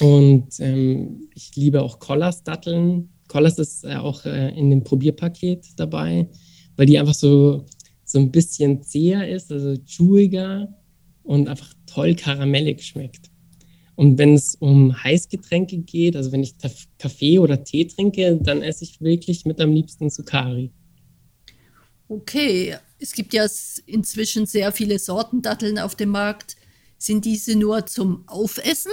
Und 0.00 0.48
ähm, 0.60 1.28
ich 1.34 1.54
liebe 1.56 1.82
auch 1.82 1.98
Collas-Datteln. 1.98 3.10
Collas 3.26 3.58
ist 3.58 3.84
äh, 3.84 3.96
auch 3.96 4.24
äh, 4.24 4.56
in 4.58 4.70
dem 4.70 4.84
Probierpaket 4.84 5.66
dabei, 5.76 6.28
weil 6.76 6.86
die 6.86 6.98
einfach 6.98 7.14
so, 7.14 7.66
so 8.04 8.18
ein 8.18 8.30
bisschen 8.30 8.82
zäher 8.82 9.28
ist, 9.28 9.52
also 9.52 9.74
chewiger 9.84 10.74
und 11.28 11.46
einfach 11.46 11.74
toll 11.84 12.14
karamellig 12.14 12.82
schmeckt. 12.82 13.30
Und 13.96 14.16
wenn 14.16 14.32
es 14.32 14.54
um 14.54 15.02
Heißgetränke 15.04 15.76
geht, 15.78 16.16
also 16.16 16.32
wenn 16.32 16.42
ich 16.42 16.54
Kaffee 16.98 17.38
oder 17.38 17.62
Tee 17.64 17.84
trinke, 17.84 18.38
dann 18.40 18.62
esse 18.62 18.84
ich 18.84 19.00
wirklich 19.02 19.44
mit 19.44 19.60
am 19.60 19.72
liebsten 19.72 20.08
Sukari. 20.08 20.70
Okay, 22.08 22.76
es 22.98 23.12
gibt 23.12 23.34
ja 23.34 23.46
inzwischen 23.84 24.46
sehr 24.46 24.72
viele 24.72 24.98
Sorten 24.98 25.42
Datteln 25.42 25.78
auf 25.78 25.96
dem 25.96 26.08
Markt. 26.10 26.56
Sind 26.96 27.26
diese 27.26 27.58
nur 27.58 27.84
zum 27.84 28.26
Aufessen 28.26 28.92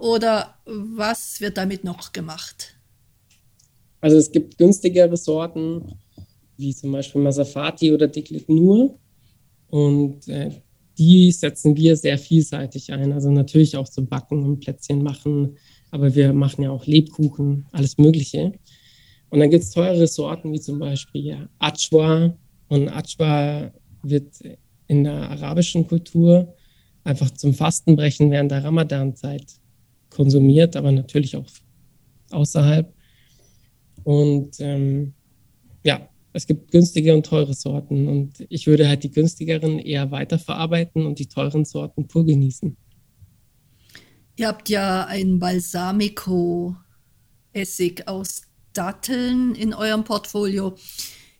oder 0.00 0.58
was 0.64 1.40
wird 1.40 1.56
damit 1.56 1.84
noch 1.84 2.12
gemacht? 2.12 2.74
Also 4.00 4.16
es 4.16 4.32
gibt 4.32 4.58
günstigere 4.58 5.16
Sorten, 5.16 5.96
wie 6.56 6.74
zum 6.74 6.90
Beispiel 6.90 7.22
Masafati 7.22 7.92
oder 7.92 8.08
Diklit 8.08 8.48
Nur. 8.48 8.98
Und 9.68 10.26
äh, 10.26 10.50
die 10.98 11.30
setzen 11.32 11.76
wir 11.76 11.96
sehr 11.96 12.18
vielseitig 12.18 12.92
ein. 12.92 13.12
Also 13.12 13.30
natürlich 13.30 13.76
auch 13.76 13.88
zum 13.88 14.08
Backen 14.08 14.42
und 14.42 14.60
Plätzchen 14.60 15.02
machen, 15.02 15.56
aber 15.90 16.14
wir 16.14 16.32
machen 16.32 16.62
ja 16.62 16.70
auch 16.70 16.86
Lebkuchen, 16.86 17.66
alles 17.72 17.98
Mögliche. 17.98 18.52
Und 19.30 19.40
dann 19.40 19.50
gibt 19.50 19.64
es 19.64 19.70
teure 19.70 20.06
Sorten 20.06 20.52
wie 20.52 20.60
zum 20.60 20.78
Beispiel 20.78 21.48
Achwa. 21.58 22.34
Und 22.68 22.88
Achwa 22.88 23.72
wird 24.02 24.40
in 24.86 25.04
der 25.04 25.30
arabischen 25.30 25.86
Kultur 25.86 26.54
einfach 27.04 27.30
zum 27.30 27.54
Fastenbrechen 27.54 28.30
während 28.30 28.50
der 28.50 28.64
Ramadan-Zeit 28.64 29.44
konsumiert, 30.10 30.76
aber 30.76 30.92
natürlich 30.92 31.36
auch 31.36 31.46
außerhalb. 32.30 32.92
Und 34.04 34.56
ähm, 34.60 35.14
ja, 35.84 36.08
es 36.38 36.46
gibt 36.46 36.70
günstige 36.70 37.14
und 37.14 37.26
teure 37.26 37.52
Sorten 37.52 38.06
und 38.06 38.46
ich 38.48 38.68
würde 38.68 38.86
halt 38.86 39.02
die 39.02 39.10
günstigeren 39.10 39.80
eher 39.80 40.12
weiterverarbeiten 40.12 41.04
und 41.04 41.18
die 41.18 41.26
teuren 41.26 41.64
Sorten 41.64 42.06
pur 42.06 42.24
genießen. 42.24 42.76
Ihr 44.36 44.46
habt 44.46 44.68
ja 44.68 45.04
einen 45.06 45.40
Balsamico-Essig 45.40 48.06
aus 48.06 48.42
Datteln 48.72 49.56
in 49.56 49.74
eurem 49.74 50.04
Portfolio. 50.04 50.76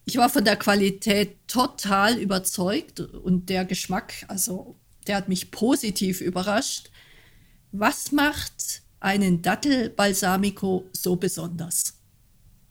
Ich 0.05 0.17
war 0.17 0.29
von 0.29 0.45
der 0.45 0.57
Qualität 0.57 1.37
total 1.47 2.19
überzeugt 2.19 2.99
und 2.99 3.51
der 3.51 3.65
Geschmack, 3.65 4.25
also 4.27 4.75
der 5.07 5.15
hat 5.15 5.29
mich 5.29 5.53
positiv 5.53 6.21
überrascht. 6.21 6.91
Was 7.71 8.11
macht 8.11 8.83
einen 8.99 9.43
Dattel-Balsamico 9.43 10.87
so 10.93 11.15
besonders? 11.15 11.95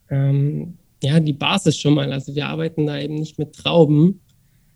Ähm, 0.10 0.78
ja, 1.08 1.20
die 1.20 1.34
Basis 1.34 1.78
schon 1.78 1.93
mal. 1.93 2.12
Also 2.12 2.36
wir 2.36 2.48
arbeiten 2.48 2.86
da 2.86 3.00
eben 3.00 3.15
nicht 3.15 3.39
mit 3.39 3.54
Trauben, 3.54 4.22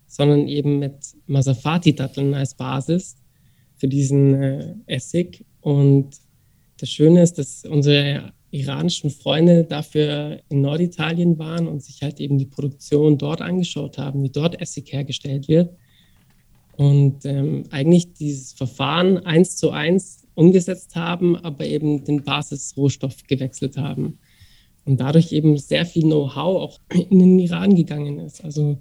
sondern 0.08 0.48
eben 0.48 0.80
mit 0.80 0.96
Masafati-Datteln 1.28 2.34
als 2.34 2.56
Basis 2.56 3.18
für 3.76 3.88
diesen 3.88 4.42
äh, 4.42 4.76
Essig. 4.86 5.46
Und 5.60 6.10
das 6.78 6.90
Schöne 6.90 7.22
ist, 7.22 7.38
dass 7.38 7.66
unsere 7.66 8.32
iranischen 8.50 9.10
Freunde 9.10 9.64
dafür 9.66 10.40
in 10.50 10.62
Norditalien 10.62 11.38
waren 11.38 11.68
und 11.68 11.84
sich 11.84 12.02
halt 12.02 12.20
eben 12.20 12.38
die 12.38 12.46
Produktion 12.46 13.18
dort 13.18 13.42
angeschaut 13.42 13.98
haben, 13.98 14.24
wie 14.24 14.30
dort 14.30 14.60
Essig 14.60 14.92
hergestellt 14.92 15.48
wird. 15.48 15.74
Und 16.78 17.26
ähm, 17.26 17.64
eigentlich 17.72 18.14
dieses 18.14 18.54
Verfahren 18.54 19.18
eins 19.26 19.58
zu 19.58 19.72
eins 19.72 20.28
umgesetzt 20.34 20.96
haben, 20.96 21.36
aber 21.38 21.66
eben 21.66 22.04
den 22.06 22.24
Basisrohstoff 22.24 23.24
gewechselt 23.28 23.78
haben 23.78 24.18
und 24.86 25.00
dadurch 25.00 25.32
eben 25.32 25.58
sehr 25.58 25.86
viel 25.86 26.04
Know-how 26.04 26.62
auch 26.62 26.78
in 26.94 27.20
den 27.20 27.40
Iran 27.40 27.76
gegangen 27.76 28.20
ist. 28.20 28.44
Also 28.44 28.80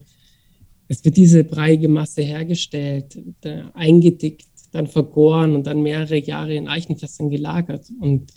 es 0.89 1.05
wird 1.05 1.17
diese 1.17 1.45
breiige 1.45 1.89
Masse 1.89 2.23
hergestellt, 2.23 3.19
eingedickt, 3.75 4.47
dann 4.73 4.87
vergoren 4.87 5.55
und 5.55 5.67
dann 5.67 5.83
mehrere 5.83 6.19
Jahre 6.19 6.55
in 6.55 6.69
Eichenfässern 6.69 7.31
gelagert. 7.31 7.87
Und 8.01 8.33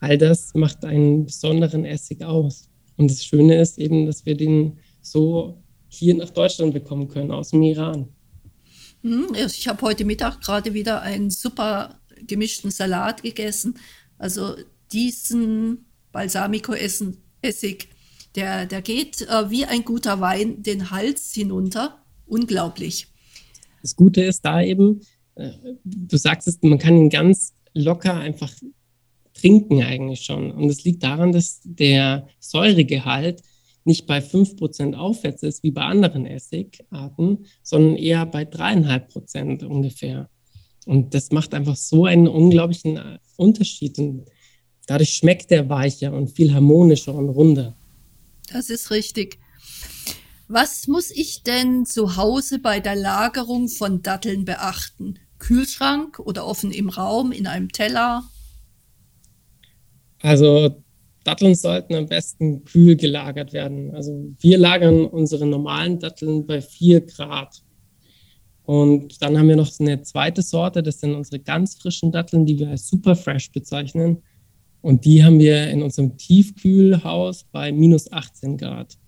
all 0.00 0.18
das 0.18 0.54
macht 0.54 0.84
einen 0.84 1.26
besonderen 1.26 1.84
Essig 1.84 2.22
aus. 2.22 2.68
Und 2.96 3.10
das 3.10 3.24
Schöne 3.24 3.60
ist 3.60 3.78
eben, 3.78 4.06
dass 4.06 4.24
wir 4.24 4.36
den 4.36 4.78
so 5.00 5.62
hier 5.88 6.14
nach 6.14 6.30
Deutschland 6.30 6.74
bekommen 6.74 7.08
können, 7.08 7.30
aus 7.30 7.50
dem 7.50 7.62
Iran. 7.62 8.08
Hm, 9.02 9.34
ich 9.34 9.68
habe 9.68 9.82
heute 9.82 10.04
Mittag 10.04 10.40
gerade 10.40 10.74
wieder 10.74 11.02
einen 11.02 11.30
super 11.30 12.00
gemischten 12.26 12.70
Salat 12.70 13.22
gegessen. 13.22 13.78
Also 14.18 14.54
diesen 14.92 15.86
Balsamico-Essig, 16.14 17.88
der, 18.34 18.66
der 18.66 18.80
geht 18.80 19.20
äh, 19.22 19.50
wie 19.50 19.66
ein 19.66 19.84
guter 19.84 20.20
Wein 20.20 20.62
den 20.62 20.90
Hals 20.90 21.34
hinunter. 21.34 22.02
Unglaublich. 22.26 23.08
Das 23.82 23.94
Gute 23.94 24.22
ist 24.22 24.42
da 24.42 24.62
eben, 24.62 25.02
äh, 25.34 25.50
du 25.84 26.16
sagst 26.16 26.48
es, 26.48 26.58
man 26.62 26.78
kann 26.78 26.96
ihn 26.96 27.10
ganz 27.10 27.52
locker 27.74 28.14
einfach 28.14 28.50
trinken 29.34 29.82
eigentlich 29.82 30.20
schon. 30.20 30.52
Und 30.52 30.70
es 30.70 30.84
liegt 30.84 31.02
daran, 31.02 31.32
dass 31.32 31.60
der 31.64 32.28
Säuregehalt 32.38 33.42
nicht 33.84 34.06
bei 34.06 34.20
5% 34.20 34.94
aufwärts 34.94 35.42
ist, 35.42 35.62
wie 35.62 35.72
bei 35.72 35.82
anderen 35.82 36.24
Essigarten, 36.24 37.44
sondern 37.62 37.96
eher 37.96 38.24
bei 38.24 38.44
3,5% 38.44 39.64
ungefähr. 39.64 40.30
Und 40.86 41.12
das 41.14 41.32
macht 41.32 41.52
einfach 41.52 41.76
so 41.76 42.04
einen 42.06 42.28
unglaublichen 42.28 43.18
Unterschied. 43.36 43.98
Und 43.98 44.26
Dadurch 44.86 45.14
schmeckt 45.14 45.50
er 45.50 45.68
weicher 45.68 46.12
und 46.12 46.30
viel 46.30 46.52
harmonischer 46.52 47.14
und 47.14 47.28
runder. 47.28 47.74
Das 48.52 48.70
ist 48.70 48.90
richtig. 48.90 49.38
Was 50.48 50.86
muss 50.88 51.10
ich 51.10 51.42
denn 51.42 51.86
zu 51.86 52.16
Hause 52.16 52.58
bei 52.58 52.80
der 52.80 52.94
Lagerung 52.94 53.68
von 53.68 54.02
Datteln 54.02 54.44
beachten? 54.44 55.18
Kühlschrank 55.38 56.18
oder 56.18 56.46
offen 56.46 56.70
im 56.70 56.90
Raum, 56.90 57.32
in 57.32 57.46
einem 57.46 57.70
Teller? 57.72 58.24
Also 60.20 60.82
Datteln 61.24 61.54
sollten 61.54 61.94
am 61.94 62.06
besten 62.06 62.64
kühl 62.64 62.96
gelagert 62.96 63.52
werden. 63.52 63.94
Also 63.94 64.34
wir 64.38 64.58
lagern 64.58 65.06
unsere 65.06 65.46
normalen 65.46 65.98
Datteln 65.98 66.46
bei 66.46 66.60
4 66.60 67.00
Grad. 67.02 67.62
Und 68.64 69.20
dann 69.20 69.38
haben 69.38 69.48
wir 69.48 69.56
noch 69.56 69.70
eine 69.78 70.02
zweite 70.02 70.42
Sorte, 70.42 70.82
das 70.82 71.00
sind 71.00 71.14
unsere 71.14 71.40
ganz 71.40 71.74
frischen 71.74 72.12
Datteln, 72.12 72.46
die 72.46 72.58
wir 72.58 72.68
als 72.68 72.88
super 72.88 73.16
fresh 73.16 73.50
bezeichnen. 73.52 74.22
Und 74.84 75.06
die 75.06 75.24
haben 75.24 75.38
wir 75.38 75.70
in 75.70 75.82
unserem 75.82 76.18
Tiefkühlhaus 76.18 77.44
bei 77.44 77.72
minus 77.72 78.12
18 78.12 78.58
Grad. 78.58 78.98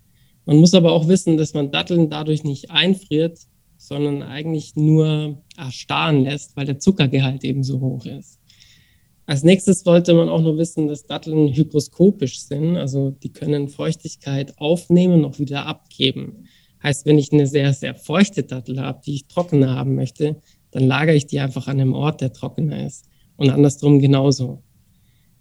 Man 0.47 0.57
muss 0.57 0.73
aber 0.73 0.91
auch 0.91 1.07
wissen, 1.07 1.37
dass 1.37 1.53
man 1.53 1.69
Datteln 1.69 2.09
dadurch 2.09 2.43
nicht 2.43 2.71
einfriert, 2.71 3.37
sondern 3.77 4.23
eigentlich 4.23 4.75
nur 4.75 5.43
erstarren 5.55 6.23
lässt, 6.23 6.57
weil 6.57 6.65
der 6.65 6.79
Zuckergehalt 6.79 7.43
eben 7.43 7.61
so 7.61 7.79
hoch 7.79 8.07
ist. 8.07 8.39
Als 9.27 9.43
nächstes 9.43 9.81
sollte 9.81 10.15
man 10.15 10.29
auch 10.29 10.41
noch 10.41 10.57
wissen, 10.57 10.87
dass 10.87 11.05
Datteln 11.05 11.53
hygroskopisch 11.53 12.39
sind, 12.39 12.75
also 12.75 13.11
die 13.11 13.31
können 13.31 13.67
Feuchtigkeit 13.67 14.57
aufnehmen 14.57 15.23
und 15.23 15.25
auch 15.25 15.37
wieder 15.37 15.67
abgeben. 15.67 16.47
Heißt, 16.81 17.05
wenn 17.05 17.19
ich 17.19 17.31
eine 17.31 17.45
sehr, 17.45 17.71
sehr 17.73 17.93
feuchte 17.93 18.41
Dattel 18.41 18.81
habe, 18.81 19.01
die 19.05 19.13
ich 19.13 19.27
trockener 19.27 19.75
haben 19.75 19.93
möchte, 19.93 20.41
dann 20.71 20.87
lagere 20.87 21.15
ich 21.15 21.27
die 21.27 21.39
einfach 21.39 21.67
an 21.67 21.79
einem 21.79 21.93
Ort, 21.93 22.21
der 22.21 22.33
trockener 22.33 22.83
ist. 22.83 23.05
Und 23.35 23.51
andersrum 23.51 23.99
genauso. 23.99 24.63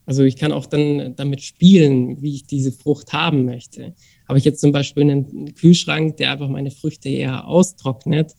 Also 0.07 0.23
ich 0.23 0.37
kann 0.37 0.53
auch 0.53 0.67
dann 0.67 1.15
damit 1.17 1.43
spielen, 1.43 2.23
wie 2.23 2.35
ich 2.35 2.47
diese 2.47 2.73
Frucht 2.73 3.13
haben 3.13 3.45
möchte. 3.45 3.95
Habe 4.29 4.39
ich 4.39 4.45
jetzt 4.45 4.61
zum 4.61 4.73
Beispiel 4.73 5.03
einen 5.03 5.55
Kühlschrank, 5.55 6.17
der 6.17 6.33
einfach 6.33 6.49
meine 6.49 6.71
Früchte 6.71 7.09
eher 7.09 7.47
austrocknet, 7.47 8.35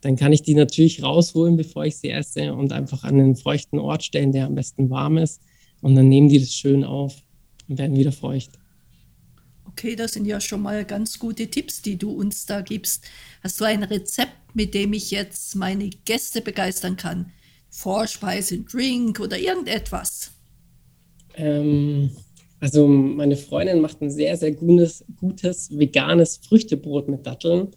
dann 0.00 0.16
kann 0.16 0.32
ich 0.32 0.42
die 0.42 0.54
natürlich 0.54 1.02
rausholen, 1.02 1.56
bevor 1.56 1.84
ich 1.84 1.96
sie 1.96 2.10
esse 2.10 2.52
und 2.52 2.72
einfach 2.72 3.04
an 3.04 3.14
einen 3.14 3.36
feuchten 3.36 3.78
Ort 3.78 4.04
stellen, 4.04 4.32
der 4.32 4.46
am 4.46 4.54
besten 4.54 4.90
warm 4.90 5.18
ist. 5.18 5.40
Und 5.80 5.94
dann 5.94 6.08
nehmen 6.08 6.28
die 6.28 6.38
das 6.38 6.52
schön 6.54 6.84
auf 6.84 7.16
und 7.68 7.78
werden 7.78 7.96
wieder 7.96 8.12
feucht. 8.12 8.50
Okay, 9.64 9.96
das 9.96 10.12
sind 10.12 10.26
ja 10.26 10.40
schon 10.40 10.62
mal 10.62 10.84
ganz 10.84 11.18
gute 11.18 11.48
Tipps, 11.48 11.82
die 11.82 11.96
du 11.96 12.10
uns 12.10 12.46
da 12.46 12.60
gibst. 12.60 13.04
Hast 13.42 13.60
du 13.60 13.64
ein 13.64 13.82
Rezept, 13.82 14.54
mit 14.54 14.74
dem 14.74 14.92
ich 14.92 15.10
jetzt 15.10 15.54
meine 15.56 15.88
Gäste 15.90 16.42
begeistern 16.42 16.96
kann? 16.96 17.32
Vorspeise, 17.70 18.58
Drink 18.60 19.20
oder 19.20 19.38
irgendetwas? 19.38 20.32
Ähm, 21.38 22.10
also 22.60 22.86
meine 22.86 23.36
Freundin 23.36 23.80
macht 23.80 24.02
ein 24.02 24.10
sehr, 24.10 24.36
sehr 24.36 24.52
gutes, 24.52 25.04
gutes 25.16 25.76
veganes 25.76 26.40
Früchtebrot 26.48 27.08
mit 27.08 27.26
Datteln. 27.26 27.68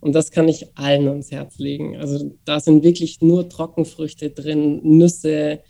Und 0.00 0.14
das 0.14 0.30
kann 0.30 0.48
ich 0.48 0.66
allen 0.76 1.08
ans 1.08 1.32
Herz 1.32 1.58
legen. 1.58 1.96
Also 1.96 2.36
da 2.44 2.60
sind 2.60 2.84
wirklich 2.84 3.20
nur 3.20 3.48
Trockenfrüchte 3.48 4.30
drin, 4.30 4.80
Nüsse, 4.84 5.60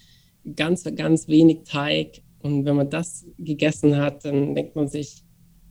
ganz, 0.54 0.84
ganz 0.94 1.28
wenig 1.28 1.60
Teig. 1.64 2.22
Und 2.40 2.66
wenn 2.66 2.76
man 2.76 2.90
das 2.90 3.24
gegessen 3.38 3.96
hat, 3.96 4.24
dann 4.24 4.54
denkt 4.54 4.76
man 4.76 4.86
sich, 4.86 5.22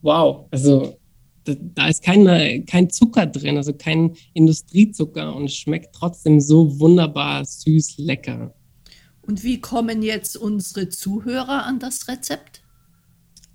wow, 0.02 0.48
also 0.50 0.98
da, 1.44 1.54
da 1.76 1.88
ist 1.88 2.04
kein, 2.04 2.66
kein 2.66 2.90
Zucker 2.90 3.28
drin, 3.28 3.58
also 3.58 3.74
kein 3.74 4.16
Industriezucker 4.34 5.36
und 5.36 5.52
schmeckt 5.52 5.96
trotzdem 5.96 6.40
so 6.40 6.80
wunderbar 6.80 7.46
süß, 7.46 8.00
lecker. 8.00 8.54
Und 9.28 9.44
wie 9.44 9.60
kommen 9.60 10.02
jetzt 10.02 10.38
unsere 10.38 10.88
Zuhörer 10.88 11.66
an 11.66 11.80
das 11.80 12.08
Rezept? 12.08 12.62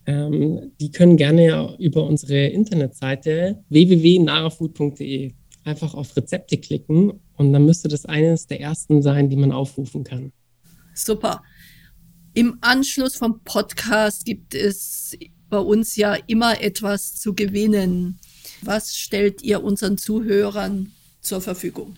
Ähm, 0.04 0.72
die 0.80 0.90
können 0.90 1.16
gerne 1.16 1.76
über 1.78 2.06
unsere 2.06 2.46
Internetseite 2.46 3.64
www.narafood.de 3.70 5.32
einfach 5.64 5.94
auf 5.94 6.16
Rezepte 6.16 6.58
klicken 6.58 7.20
und 7.36 7.52
dann 7.52 7.64
müsste 7.64 7.88
das 7.88 8.04
eines 8.04 8.46
der 8.46 8.60
ersten 8.60 9.00
sein, 9.00 9.30
die 9.30 9.36
man 9.36 9.52
aufrufen 9.52 10.04
kann. 10.04 10.32
Super. 10.94 11.42
Im 12.34 12.58
Anschluss 12.60 13.14
vom 13.14 13.40
Podcast 13.44 14.24
gibt 14.24 14.54
es 14.54 15.16
bei 15.48 15.58
uns 15.58 15.96
ja 15.96 16.14
immer 16.26 16.60
etwas 16.60 17.14
zu 17.14 17.34
gewinnen. 17.34 18.18
Was 18.62 18.96
stellt 18.96 19.42
ihr 19.42 19.62
unseren 19.62 19.98
Zuhörern 19.98 20.92
zur 21.20 21.40
Verfügung? 21.40 21.94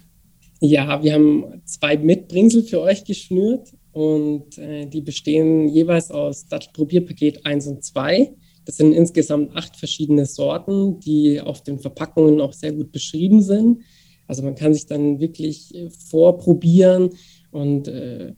Ja, 0.66 1.02
wir 1.02 1.12
haben 1.12 1.60
zwei 1.66 1.98
Mitbringsel 1.98 2.62
für 2.62 2.80
euch 2.80 3.04
geschnürt 3.04 3.74
und 3.92 4.56
äh, 4.56 4.86
die 4.86 5.02
bestehen 5.02 5.68
jeweils 5.68 6.10
aus 6.10 6.46
Dattelprobierpaket 6.46 7.44
1 7.44 7.66
und 7.66 7.84
2. 7.84 8.32
Das 8.64 8.78
sind 8.78 8.92
insgesamt 8.92 9.54
acht 9.54 9.76
verschiedene 9.76 10.24
Sorten, 10.24 11.00
die 11.00 11.38
auf 11.38 11.62
den 11.62 11.80
Verpackungen 11.80 12.40
auch 12.40 12.54
sehr 12.54 12.72
gut 12.72 12.92
beschrieben 12.92 13.42
sind. 13.42 13.82
Also 14.26 14.42
man 14.42 14.54
kann 14.54 14.72
sich 14.72 14.86
dann 14.86 15.20
wirklich 15.20 15.74
äh, 15.74 15.90
vorprobieren 15.90 17.10
und 17.50 17.88
äh, 17.88 18.32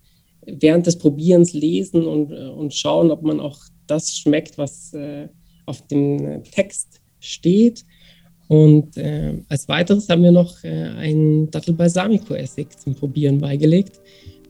während 0.45 0.85
des 0.89 0.99
Probierens 0.99 1.53
lesen 1.53 2.09
und, 2.09 2.33
äh, 2.33 2.49
und 2.49 2.75
schauen, 2.75 3.13
ob 3.13 3.23
man 3.23 3.39
auch 3.39 3.61
das 3.87 4.19
schmeckt, 4.19 4.59
was 4.59 4.93
äh, 4.95 5.29
auf 5.65 5.87
dem 5.87 6.43
Text 6.43 7.01
steht. 7.21 7.85
Und 8.49 8.97
äh, 8.97 9.35
als 9.49 9.69
weiteres 9.69 10.09
haben 10.09 10.23
wir 10.23 10.33
noch 10.33 10.63
äh, 10.63 10.69
einen 10.69 11.51
Dattel-Balsamico-Essig 11.51 12.79
zum 12.79 12.95
Probieren 12.95 13.39
beigelegt, 13.39 14.01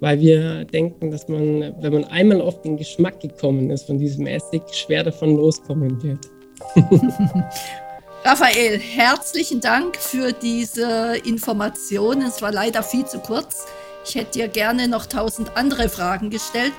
weil 0.01 0.21
wir 0.21 0.65
denken, 0.65 1.11
dass 1.11 1.29
man, 1.29 1.75
wenn 1.81 1.93
man 1.93 2.05
einmal 2.05 2.41
auf 2.43 2.61
den 2.63 2.77
Geschmack 2.77 3.21
gekommen 3.21 3.71
ist 3.71 3.87
von 3.87 3.99
diesem 3.99 4.27
Essig, 4.27 4.63
schwer 4.73 5.05
davon 5.05 5.37
loskommen 5.37 6.03
wird. 6.03 6.29
Raphael, 8.25 8.79
herzlichen 8.79 9.61
Dank 9.61 9.97
für 9.97 10.33
diese 10.33 11.17
Informationen. 11.25 12.27
Es 12.27 12.43
war 12.43 12.53
leider 12.53 12.83
viel 12.83 13.07
zu 13.07 13.19
kurz. 13.21 13.65
Ich 14.07 14.15
hätte 14.15 14.39
dir 14.39 14.49
gerne 14.49 14.89
noch 14.89 15.07
tausend 15.07 15.57
andere 15.57 15.89
Fragen 15.89 16.29
gestellt 16.29 16.73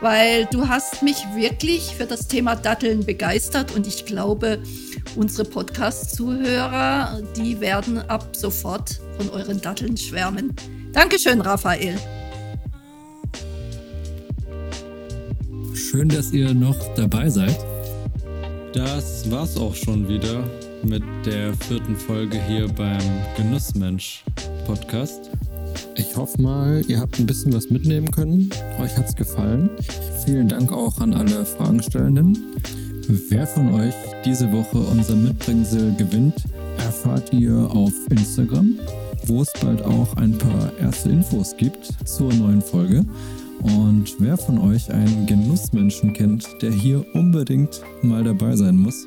weil 0.00 0.46
du 0.46 0.68
hast 0.68 1.02
mich 1.02 1.24
wirklich 1.34 1.94
für 1.94 2.06
das 2.06 2.28
Thema 2.28 2.56
Datteln 2.56 3.04
begeistert 3.04 3.74
und 3.74 3.86
ich 3.86 4.04
glaube, 4.06 4.58
unsere 5.16 5.48
Podcast-Zuhörer, 5.48 7.22
die 7.36 7.60
werden 7.60 7.98
ab 8.08 8.36
sofort 8.36 9.00
von 9.16 9.30
euren 9.30 9.60
Datteln 9.60 9.96
schwärmen. 9.96 10.54
Dankeschön, 10.92 11.40
Raphael. 11.40 11.98
Schön, 15.74 16.08
dass 16.08 16.32
ihr 16.32 16.52
noch 16.52 16.76
dabei 16.94 17.28
seid. 17.28 17.56
Das 18.72 19.30
war's 19.30 19.56
auch 19.56 19.74
schon 19.74 20.08
wieder 20.08 20.44
mit 20.82 21.02
der 21.24 21.54
vierten 21.54 21.96
Folge 21.96 22.38
hier 22.46 22.68
beim 22.68 23.00
Genussmensch 23.36 24.24
Podcast. 24.66 25.25
Ich 25.98 26.14
hoffe 26.14 26.40
mal, 26.40 26.82
ihr 26.88 27.00
habt 27.00 27.18
ein 27.18 27.26
bisschen 27.26 27.54
was 27.54 27.70
mitnehmen 27.70 28.10
können. 28.10 28.50
Euch 28.78 28.96
hat 28.96 29.08
es 29.08 29.16
gefallen. 29.16 29.70
Vielen 30.24 30.46
Dank 30.46 30.70
auch 30.70 30.98
an 30.98 31.14
alle 31.14 31.46
Fragenstellenden. 31.46 32.38
Wer 33.08 33.46
von 33.46 33.72
euch 33.72 33.94
diese 34.24 34.52
Woche 34.52 34.78
unser 34.78 35.16
Mitbringsel 35.16 35.94
gewinnt, 35.96 36.34
erfahrt 36.78 37.32
ihr 37.32 37.56
auf 37.70 37.92
Instagram, 38.10 38.78
wo 39.26 39.40
es 39.40 39.52
bald 39.62 39.82
auch 39.82 40.14
ein 40.16 40.36
paar 40.36 40.72
erste 40.78 41.08
Infos 41.10 41.56
gibt 41.56 41.88
zur 42.04 42.32
neuen 42.34 42.60
Folge. 42.60 43.04
Und 43.62 44.16
wer 44.18 44.36
von 44.36 44.58
euch 44.58 44.90
einen 44.90 45.26
Genussmenschen 45.26 46.12
kennt, 46.12 46.46
der 46.60 46.72
hier 46.72 47.06
unbedingt 47.14 47.80
mal 48.02 48.22
dabei 48.22 48.54
sein 48.54 48.76
muss, 48.76 49.06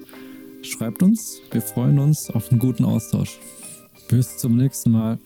schreibt 0.63 1.04
uns. 1.04 1.39
Wir 1.52 1.62
freuen 1.62 1.99
uns 1.99 2.32
auf 2.32 2.49
einen 2.49 2.60
guten 2.60 2.84
Austausch. 2.84 3.39
Bis 4.08 4.38
zum 4.38 4.58
nächsten 4.58 4.91
Mal. 4.91 5.19